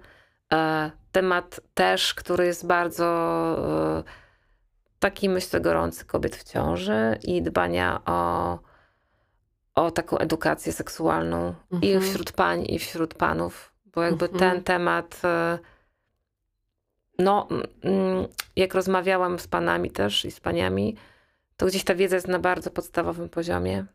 [0.53, 3.05] E, temat też, który jest bardzo
[3.99, 4.03] e,
[4.99, 8.59] taki, myślę, gorący kobiet w ciąży i dbania o,
[9.75, 11.84] o taką edukację seksualną mhm.
[11.93, 14.39] i wśród pań, i wśród panów bo jakby mhm.
[14.39, 15.59] ten temat, e,
[17.19, 17.47] no,
[17.81, 20.95] mm, jak rozmawiałam z panami też i z paniami,
[21.57, 23.85] to gdzieś ta wiedza jest na bardzo podstawowym poziomie.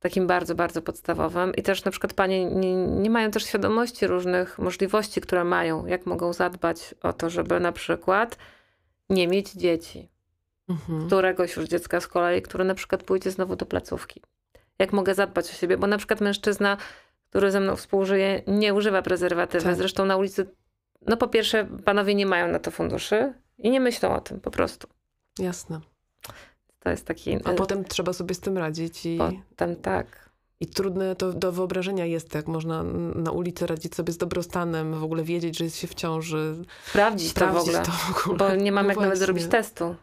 [0.00, 1.54] Takim bardzo, bardzo podstawowym.
[1.54, 6.06] I też na przykład panie nie, nie mają też świadomości różnych możliwości, które mają, jak
[6.06, 8.38] mogą zadbać o to, żeby na przykład
[9.10, 10.08] nie mieć dzieci.
[10.68, 11.06] Mhm.
[11.06, 14.22] Któregoś już dziecka z kolei, które na przykład pójdzie znowu do placówki.
[14.78, 16.76] Jak mogę zadbać o siebie, bo na przykład mężczyzna
[17.30, 19.64] który ze mną współżyje, nie używa prezerwatywy.
[19.64, 19.76] Tak.
[19.76, 20.46] Zresztą na ulicy,
[21.06, 24.50] no po pierwsze, panowie nie mają na to funduszy i nie myślą o tym po
[24.50, 24.88] prostu.
[25.38, 25.80] Jasne.
[26.78, 27.36] To jest taki...
[27.44, 29.18] A potem trzeba sobie z tym radzić i...
[29.50, 30.28] Potem tak.
[30.60, 32.82] I trudne to do wyobrażenia jest, jak można
[33.14, 36.54] na ulicy radzić sobie z dobrostanem, w ogóle wiedzieć, że jest się w ciąży.
[36.86, 38.38] Sprawdzić, to, w ogóle, to w ogóle.
[38.38, 39.06] Bo nie mam no jak właśnie.
[39.06, 39.96] nawet zrobić testu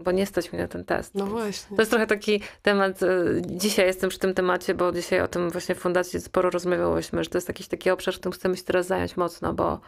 [0.00, 1.14] bo nie stać mi na ten test.
[1.14, 1.76] No właśnie.
[1.76, 3.06] To jest trochę taki temat, e,
[3.46, 7.30] dzisiaj jestem przy tym temacie, bo dzisiaj o tym właśnie w fundacji sporo rozmawiałyśmy, że
[7.30, 9.80] to jest jakiś taki obszar, którym chcemy się teraz zająć mocno, bo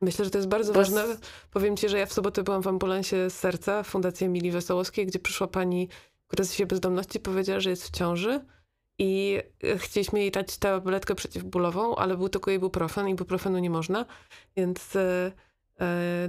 [0.00, 1.04] Myślę, że to jest bardzo ważne.
[1.50, 5.18] Powiem ci, że ja w sobotę byłam w ambulansie z serca Fundacji Emilii Wesołowskiej, gdzie
[5.18, 5.88] przyszła pani,
[6.26, 8.40] która z się bezdomności powiedziała, że jest w ciąży
[8.98, 14.06] i e, chcieliśmy jej dać tabletkę przeciwbólową, ale był tylko ibuprofen, ibuprofenu nie można,
[14.56, 15.32] więc e,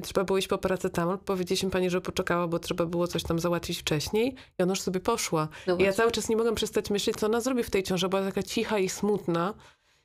[0.04, 1.18] trzeba było iść po paracetamol.
[1.18, 5.00] Powiedzieliśmy pani, że poczekała, bo trzeba było coś tam załatwić wcześniej i ona już sobie
[5.00, 5.48] poszła.
[5.68, 8.10] No I ja cały czas nie mogę przestać myśleć, co ona zrobi w tej ciąży,
[8.10, 9.54] była taka cicha i smutna.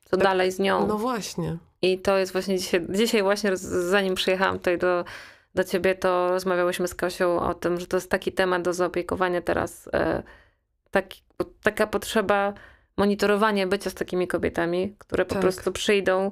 [0.05, 0.87] Co tak, dalej z nią.
[0.87, 1.59] No właśnie.
[1.83, 5.05] I to jest właśnie dzisiaj, dzisiaj właśnie zanim przyjechałam tutaj do,
[5.55, 9.43] do ciebie, to rozmawiałyśmy z Kasią o tym, że to jest taki temat do zaopiekowania
[9.43, 9.89] teraz.
[9.93, 10.23] E,
[10.91, 11.23] taki,
[11.63, 12.55] taka potrzeba
[12.97, 15.43] monitorowania bycia z takimi kobietami, które po tak.
[15.43, 16.31] prostu przyjdą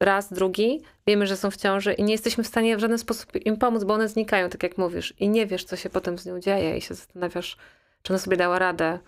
[0.00, 3.46] raz, drugi, wiemy, że są w ciąży i nie jesteśmy w stanie w żaden sposób
[3.46, 5.14] im pomóc, bo one znikają, tak jak mówisz.
[5.18, 7.56] I nie wiesz, co się potem z nią dzieje i się zastanawiasz,
[8.02, 8.98] czy ona sobie dała radę,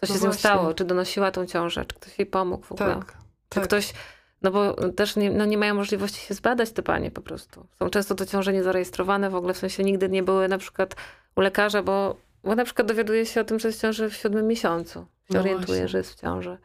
[0.00, 2.72] co się no z nią stało, czy donosiła tą ciążę, czy ktoś jej pomógł w
[2.72, 2.94] ogóle.
[2.94, 3.16] Tak,
[3.48, 3.64] czy tak.
[3.64, 3.92] ktoś,
[4.42, 7.66] no bo też nie, no nie mają możliwości się zbadać te panie po prostu.
[7.78, 10.96] Są często to ciąże niezarejestrowane w ogóle, w sensie nigdy nie były na przykład
[11.36, 14.16] u lekarza, bo, bo na przykład dowiaduje się o tym, że jest w ciąży w
[14.16, 14.98] siódmym miesiącu.
[14.98, 15.88] Się no orientuje, właśnie.
[15.88, 16.58] że jest w ciąży.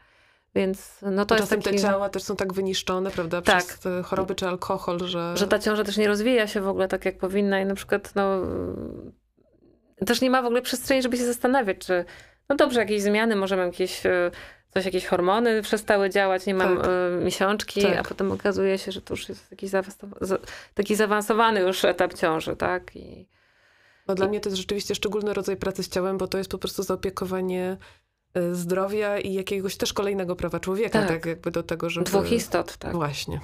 [0.56, 1.64] Więc no to jest taki...
[1.64, 3.64] te ciała też są tak wyniszczone, prawda, tak.
[3.64, 5.38] przez choroby czy alkohol, że...
[5.38, 8.16] Że ta ciąża też nie rozwija się w ogóle tak, jak powinna i na przykład
[8.16, 8.42] no...
[10.06, 12.06] Też nie ma w ogóle przestrzeni, żeby się zastanawiać, czy
[12.50, 14.32] no dobrze, jakieś zmiany, może mam jakieś e,
[14.74, 16.88] coś, jakieś hormony przestały działać, nie mam tak.
[16.88, 17.98] Y, miesiączki, tak.
[17.98, 19.72] a potem okazuje się, że to już jest jakiś
[20.74, 22.96] taki zaawansowany już etap ciąży, tak?
[22.96, 23.28] I,
[24.08, 26.58] no dla mnie to jest rzeczywiście szczególny rodzaj pracy z ciałem, bo to jest po
[26.58, 27.78] prostu zaopiekowanie
[28.52, 32.06] zdrowia i jakiegoś też kolejnego prawa człowieka, tak, tak jakby do tego, żeby...
[32.06, 32.94] Dwóch istot, tak.
[32.94, 33.40] Właśnie.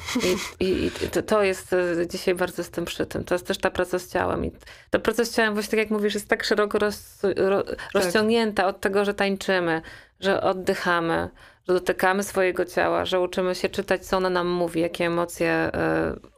[0.60, 0.92] I, i, i
[1.26, 4.46] to jest, y, dzisiaj bardzo jestem przy tym, to jest też ta praca z ciałem
[4.46, 4.52] i
[4.90, 7.78] ta praca z ciałem właśnie tak jak mówisz, jest tak szeroko roz, ro, tak.
[7.94, 9.82] rozciągnięta od tego, że tańczymy,
[10.20, 11.30] że oddychamy,
[11.68, 15.72] że dotykamy swojego ciała, że uczymy się czytać, co ona nam mówi, jakie emocje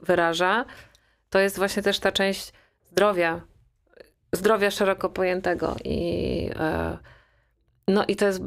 [0.02, 0.66] y, wyraża.
[1.30, 2.54] To jest właśnie też ta część
[2.92, 3.42] zdrowia,
[4.34, 6.50] zdrowia szeroko pojętego i
[7.88, 8.42] no i to jest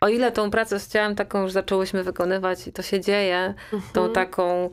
[0.00, 3.76] o ile tą pracę z ciałem taką już zaczęłyśmy wykonywać i to się dzieje, tą
[4.00, 4.12] Mhm.
[4.12, 4.70] taką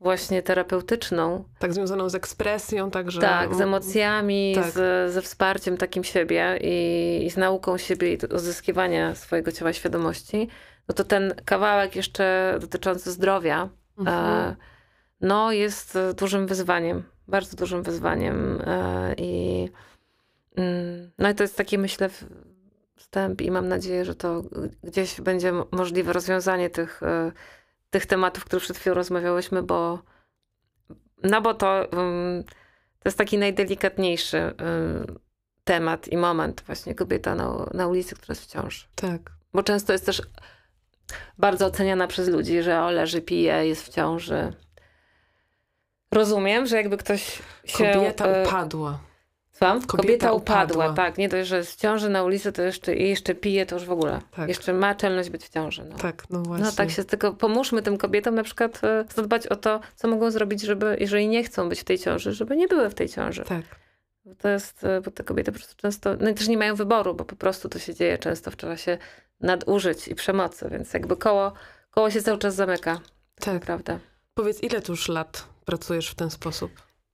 [0.00, 3.20] właśnie terapeutyczną, Tak związaną z ekspresją, także...
[3.20, 4.70] tak, z emocjami, tak.
[4.72, 10.48] z, ze wsparciem takim siebie i, i z nauką siebie i odzyskiwania swojego ciała świadomości,
[10.88, 14.18] no to ten kawałek jeszcze dotyczący zdrowia, Mhm.
[14.50, 14.56] e,
[15.20, 19.68] no jest dużym wyzwaniem, bardzo dużym wyzwaniem e, i
[20.56, 22.10] mm, no i to jest taki myślę
[23.12, 24.42] wstęp i mam nadzieję, że to
[24.84, 27.32] gdzieś będzie możliwe rozwiązanie tych, e,
[27.90, 29.98] tych tematów, o których przed chwilą rozmawiałyśmy, bo
[31.22, 32.44] no bo to, ym,
[32.98, 34.52] to jest taki najdelikatniejszy y,
[35.64, 38.86] temat i moment właśnie kobieta na, na ulicy, która jest w ciąży.
[38.94, 39.20] Tak.
[39.54, 40.22] Bo często jest też
[41.38, 44.52] bardzo oceniana przez ludzi, że o, leży, pije, jest w ciąży.
[46.12, 47.92] Rozumiem, że jakby ktoś się...
[47.92, 49.11] Kobieta e, upadła.
[49.62, 49.86] Słucham?
[49.86, 50.84] Kobieta, Kobieta upadła.
[50.84, 51.04] upadła.
[51.04, 51.18] tak.
[51.18, 53.84] Nie dość, że jest w ciąży na ulicy, to jeszcze, i jeszcze pije, to już
[53.84, 54.20] w ogóle.
[54.30, 54.48] Tak.
[54.48, 55.84] Jeszcze ma czelność być w ciąży.
[55.90, 55.96] No.
[55.96, 56.66] Tak, no właśnie.
[56.66, 60.30] No tak się tylko pomóżmy tym kobietom na przykład e, zadbać o to, co mogą
[60.30, 63.44] zrobić, żeby, jeżeli nie chcą być w tej ciąży, żeby nie były w tej ciąży.
[63.44, 63.62] Tak.
[64.24, 66.74] Bo to jest, e, bo te kobiety po prostu często, no i też nie mają
[66.74, 68.98] wyboru, bo po prostu to się dzieje często w czasie
[69.40, 71.52] nadużyć i przemocy, więc jakby koło,
[71.90, 73.00] koło się cały czas zamyka.
[73.40, 73.98] Tak naprawdę.
[74.34, 76.70] Powiedz, ile tu już lat pracujesz w ten sposób?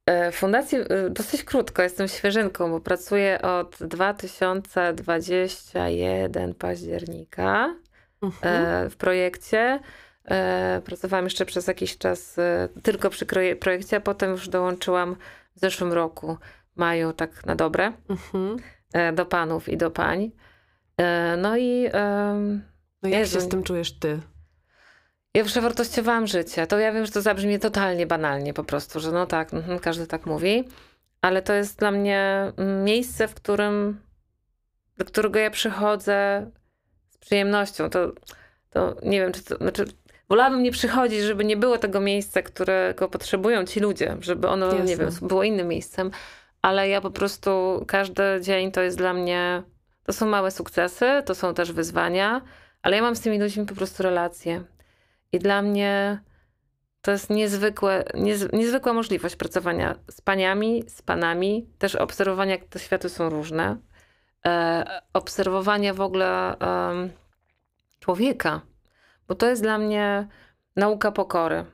[0.08, 7.74] E, W fundacji e, dosyć krótko, jestem świeżynką, bo pracuję od 2021 października.
[8.22, 8.64] Mhm.
[8.64, 9.80] e, w projekcie.
[10.84, 12.36] Pracowałam jeszcze przez jakiś czas
[12.82, 13.26] tylko przy
[13.60, 15.16] projekcie, a potem już dołączyłam
[15.56, 16.36] w zeszłym roku,
[16.76, 18.56] maju, tak na dobre, Mhm.
[19.14, 20.30] do panów i do pań.
[21.38, 21.88] No i
[23.02, 23.34] No jak Jezu.
[23.34, 24.20] się z tym czujesz ty?
[25.38, 26.66] Ja przewartościowałam życie.
[26.66, 30.06] To ja wiem, że to zabrzmi totalnie banalnie po prostu, że no tak, mhm, każdy
[30.06, 30.64] tak mówi,
[31.20, 34.00] ale to jest dla mnie mm, miejsce, w którym,
[34.96, 36.50] do którego ja przychodzę
[37.08, 37.90] z przyjemnością.
[37.90, 38.12] To,
[38.70, 39.84] to nie wiem, czy to, znaczy
[40.28, 44.78] wolałabym nie przychodzić, żeby nie było tego miejsca, którego potrzebują ci ludzie, żeby ono, nie
[44.78, 44.96] Jasne.
[44.96, 46.10] wiem, było innym miejscem,
[46.62, 49.62] ale ja po prostu każdy dzień to jest dla mnie,
[50.04, 52.42] to są małe sukcesy, to są też wyzwania,
[52.82, 54.64] ale ja mam z tymi ludźmi po prostu relacje.
[55.32, 56.20] I dla mnie
[57.02, 62.78] to jest niezwykłe, niez, niezwykła możliwość pracowania z paniami, z panami, też obserwowania, jak te
[62.78, 63.76] światy są różne,
[64.46, 67.10] e, obserwowania w ogóle em,
[68.00, 68.60] człowieka,
[69.28, 70.28] bo to jest dla mnie
[70.76, 71.64] nauka pokory.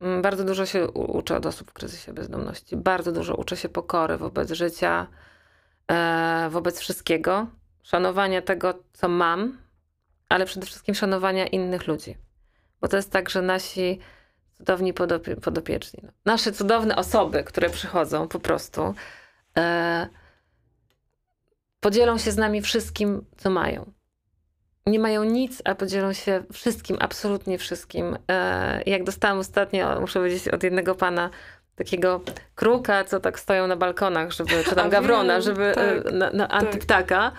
[0.00, 2.76] Mm, Bardzo dużo się uczę od osób w kryzysie bezdomności.
[2.76, 5.06] Bardzo dużo uczę się pokory wobec życia,
[5.88, 7.46] e, wobec wszystkiego,
[7.82, 9.58] szanowania tego, co mam,
[10.28, 12.16] ale przede wszystkim szanowania innych ludzi.
[12.82, 13.98] Bo to jest tak, że nasi
[14.54, 18.94] cudowni podopie- podopieczni, no, nasze cudowne osoby, które przychodzą po prostu,
[19.58, 20.08] e,
[21.80, 23.92] podzielą się z nami wszystkim, co mają.
[24.86, 28.18] Nie mają nic, a podzielą się wszystkim, absolutnie wszystkim.
[28.30, 31.30] E, jak dostałam ostatnio, muszę powiedzieć, od jednego pana
[31.76, 32.20] takiego
[32.54, 36.12] kruka, co tak stoją na balkonach, żeby, czy tam A gawrona, wiem, żeby e, tak,
[36.12, 37.26] na, na antyptaka.
[37.28, 37.32] E,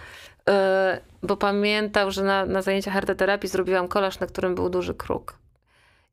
[1.23, 5.39] bo pamiętał, że na, na zajęciach arteterapii zrobiłam kolaż, na którym był duży kruk.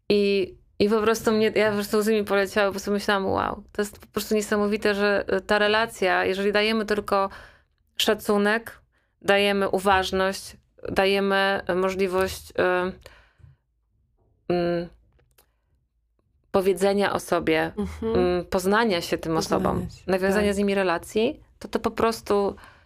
[0.09, 3.62] I, I po prostu mnie, ja po prostu łzy mi poleciały, po prostu myślałam, wow,
[3.72, 7.31] to jest po prostu niesamowite, że ta relacja, jeżeli dajemy tylko
[7.97, 8.81] szacunek,
[9.22, 10.57] dajemy uważność,
[10.89, 12.55] dajemy możliwość y,
[14.55, 14.89] y,
[16.51, 18.41] powiedzenia o sobie, Mhm.
[18.41, 20.55] y, poznania się tym Poznania osobom, się, nawiązania tak.
[20.55, 22.80] z nimi relacji, to to po prostu e,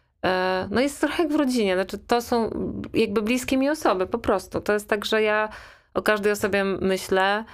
[0.71, 1.75] no jest trochę jak w rodzinie.
[1.75, 2.51] Znaczy, to są
[2.95, 4.61] jakby bliskie mi osoby, po prostu.
[4.61, 5.49] To jest tak, że ja
[5.95, 7.45] o każdej osobie myślę,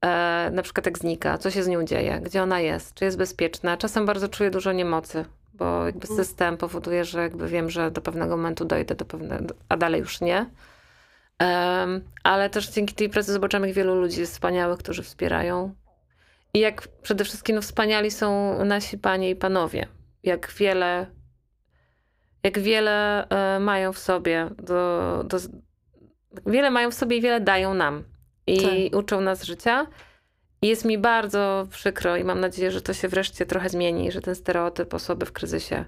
[0.00, 3.18] e, na przykład jak znika, co się z nią dzieje, gdzie ona jest, czy jest
[3.18, 3.76] bezpieczna.
[3.76, 5.24] Czasem bardzo czuję dużo niemocy,
[5.54, 6.16] bo jakby Mhm.
[6.16, 10.20] system powoduje, że jakby wiem, że do pewnego momentu dojdę, do pewne, a dalej już
[10.20, 10.46] nie.
[12.24, 15.74] Ale też dzięki tej pracy zobaczymy, jak wielu ludzi jest wspaniałych, którzy wspierają.
[16.54, 19.86] I jak przede wszystkim no, wspaniali są nasi panie i panowie.
[20.22, 21.06] Jak wiele,
[22.42, 25.38] jak wiele e, mają w sobie, do, do,
[26.46, 28.04] wiele mają w sobie i wiele dają nam.
[28.46, 29.86] I uczą nas życia.
[30.62, 34.20] I jest mi bardzo przykro i mam nadzieję, że to się wreszcie trochę zmieni, że
[34.20, 35.84] ten stereotyp osoby w kryzysie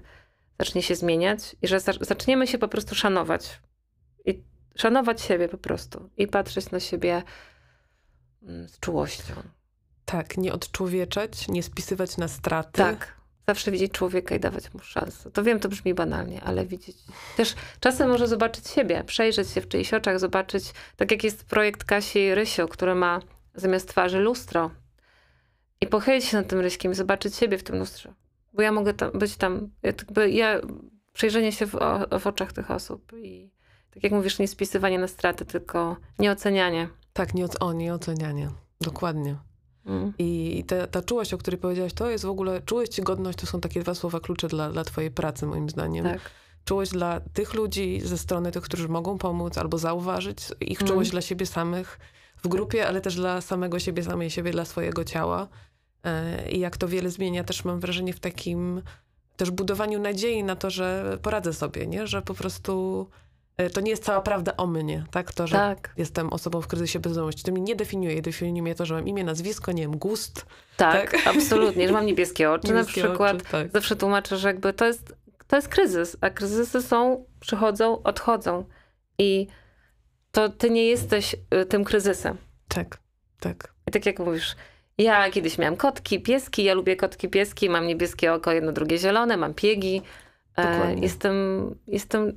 [0.59, 3.61] zacznie się zmieniać i że za- zaczniemy się po prostu szanować.
[4.25, 4.43] I
[4.75, 6.09] szanować siebie po prostu.
[6.17, 7.23] I patrzeć na siebie
[8.43, 9.33] mm, z czułością.
[10.05, 12.71] Tak, nie odczłowieczać, nie spisywać na straty.
[12.71, 13.22] Tak.
[13.47, 15.31] Zawsze widzieć człowieka i dawać mu szansę.
[15.31, 16.97] To wiem, to brzmi banalnie, ale widzieć.
[17.37, 21.83] Też czasem może zobaczyć siebie, przejrzeć się w czyichś oczach, zobaczyć, tak jak jest projekt
[21.83, 23.19] Kasi Rysio, który ma
[23.55, 24.71] zamiast twarzy lustro.
[25.81, 28.13] I pochylić się nad tym ryśkiem i zobaczyć siebie w tym lustrze.
[28.53, 30.61] Bo ja mogę tam, być tam, jakby ja,
[31.13, 31.75] przejrzenie się w,
[32.19, 33.51] w oczach tych osób i
[33.93, 36.89] tak jak mówisz, nie spisywanie na straty, tylko nieocenianie.
[37.13, 38.49] Tak, nie, o, nieocenianie.
[38.81, 39.37] Dokładnie.
[39.85, 40.13] Mm.
[40.17, 43.45] I ta, ta czułość, o której powiedziałaś, to jest w ogóle, czułość i godność to
[43.45, 46.05] są takie dwa słowa klucze dla, dla twojej pracy, moim zdaniem.
[46.05, 46.19] Tak.
[46.65, 50.91] Czułość dla tych ludzi ze strony tych, którzy mogą pomóc albo zauważyć, ich mm.
[50.91, 51.99] czułość dla siebie samych
[52.43, 55.47] w grupie, ale też dla samego siebie, samej siebie, dla swojego ciała.
[56.03, 58.81] E, I jak to wiele zmienia, też mam wrażenie w takim
[59.37, 62.07] też budowaniu nadziei na to, że poradzę sobie, nie?
[62.07, 63.07] Że po prostu
[63.73, 65.33] to nie jest cała prawda o mnie, tak?
[65.33, 65.93] To, że tak.
[65.97, 67.43] jestem osobą w kryzysie bezdomności.
[67.43, 68.21] To mnie nie definiuje.
[68.21, 70.45] Definiuje mnie to, że mam imię, nazwisko, nie wiem, gust.
[70.77, 71.27] Tak, tak?
[71.35, 73.35] absolutnie, że mam niebieskie oczy niebieskie na przykład.
[73.35, 73.71] Oczy, tak.
[73.71, 75.15] Zawsze tłumaczę, że jakby to jest,
[75.47, 78.65] to jest kryzys, a kryzysy są, przychodzą, odchodzą.
[79.19, 79.47] I
[80.31, 82.37] to ty nie jesteś y, tym kryzysem.
[82.67, 82.97] Tak,
[83.39, 83.73] tak.
[83.87, 84.55] I tak jak mówisz,
[84.97, 89.37] ja kiedyś miałam kotki, pieski, ja lubię kotki, pieski, mam niebieskie oko, jedno, drugie zielone,
[89.37, 90.01] mam piegi.
[90.57, 91.35] E, jestem,
[91.87, 92.33] jestem,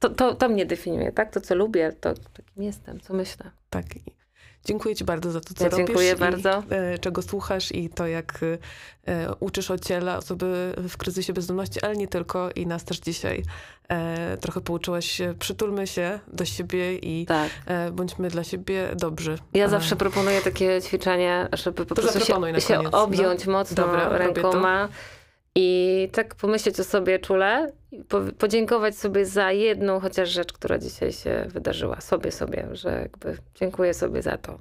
[0.00, 1.32] to, to, to mnie definiuje, tak?
[1.32, 3.50] To, co lubię, to takim jestem, co myślę.
[3.70, 3.84] Tak.
[4.64, 5.86] Dziękuję Ci bardzo za to, co ja robisz.
[5.86, 6.62] Dziękuję bardzo.
[6.70, 11.96] E, czego słuchasz i to, jak e, uczysz od ciela osoby w kryzysie bezdomności, ale
[11.96, 12.50] nie tylko.
[12.50, 13.42] I nas też dzisiaj
[13.88, 15.20] e, trochę pouczyłaś.
[15.38, 17.50] Przytulmy się do siebie i tak.
[17.66, 19.38] E, bądźmy dla siebie dobrzy.
[19.54, 23.02] Ja zawsze proponuję takie ćwiczenie, żeby po to prostu się, się no.
[23.02, 23.52] objąć no?
[23.52, 24.88] mocno Dobra, rękoma.
[25.54, 27.72] I tak pomyśleć o sobie czule,
[28.38, 32.00] podziękować sobie za jedną chociaż rzecz, która dzisiaj się wydarzyła.
[32.00, 34.58] Sobie, sobie, że jakby dziękuję sobie za to.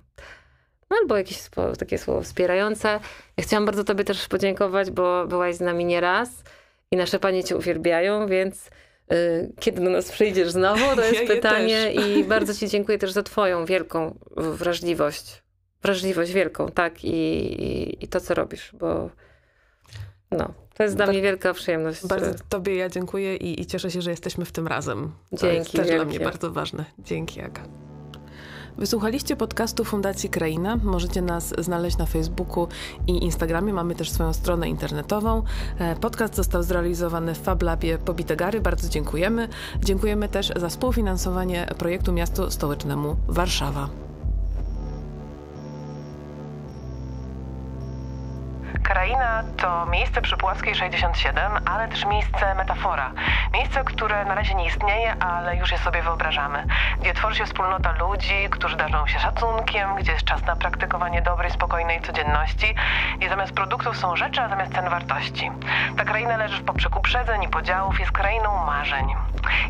[0.90, 1.42] No, albo jakieś
[1.80, 3.00] takie słowo wspierające.
[3.38, 6.44] Ja chciałam bardzo tobie też podziękować, bo byłaś z nami nieraz
[6.92, 8.70] i nasze panie cię uwielbiają, więc
[9.14, 11.94] y, kiedy do nas przyjdziesz znowu, to jest ja pytanie.
[11.94, 15.44] I bardzo ci dziękuję też za twoją wielką wrażliwość.
[15.82, 17.04] Wrażliwość wielką, tak?
[17.06, 17.10] I,
[17.64, 19.10] i, i to, co robisz, bo
[20.32, 22.08] no, to jest dla mnie wielka przyjemność.
[22.08, 25.12] Bardzo tobie ja dziękuję i, i cieszę się, że jesteśmy w tym razem.
[25.32, 25.40] Dzięki.
[25.40, 25.96] To jest też wielkie.
[25.96, 26.86] dla mnie bardzo ważne.
[27.00, 27.62] Dzięki, Aga.
[28.78, 30.80] Wysłuchaliście podcastu Fundacji Kraina.
[30.84, 32.68] Możecie nas znaleźć na Facebooku
[33.08, 33.74] i Instagramie.
[33.74, 35.44] Mamy też swoją stronę internetową.
[35.80, 38.62] E, podcast został zrealizowany w Fablabie Pobite Gary.
[38.62, 39.48] Bardzo dziękujemy.
[39.84, 44.09] Dziękujemy też za współfinansowanie projektu Miastu Stołecznemu Warszawa.
[48.84, 53.12] Kraina to miejsce przy Płockiej 67, ale też miejsce metafora.
[53.54, 56.66] Miejsce, które na razie nie istnieje, ale już je sobie wyobrażamy.
[57.02, 61.52] Gdzie tworzy się wspólnota ludzi, którzy darzą się szacunkiem, gdzie jest czas na praktykowanie dobrej,
[61.52, 62.76] spokojnej codzienności
[63.22, 65.52] i zamiast produktów są rzeczy, a zamiast cen wartości.
[65.98, 69.16] Ta kraina leży w poprzek uprzedzeń i podziałów, jest krainą marzeń.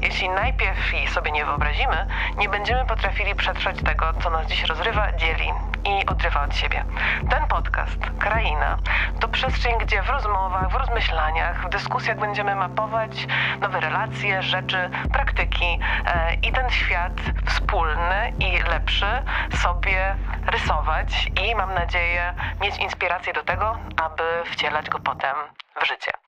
[0.02, 2.08] Jeśli najpierw jej sobie nie wyobrazimy,
[2.38, 5.54] nie będziemy potrafili przetrwać tego, co nas dziś rozrywa, dzieli
[5.86, 6.86] i odrywa od siebie.
[7.30, 8.78] Ten podcast, Kraina,
[9.20, 13.28] to przestrzeń, gdzie w rozmowach, w rozmyślaniach, w dyskusjach będziemy mapować
[13.62, 17.14] nowe relacje, rzeczy, praktyki e, i ten świat
[17.46, 19.24] wspólny i lepszy
[19.56, 20.16] sobie
[20.48, 25.36] rysować i mam nadzieję mieć inspirację do tego, aby wcielać go potem
[25.82, 26.12] w życie.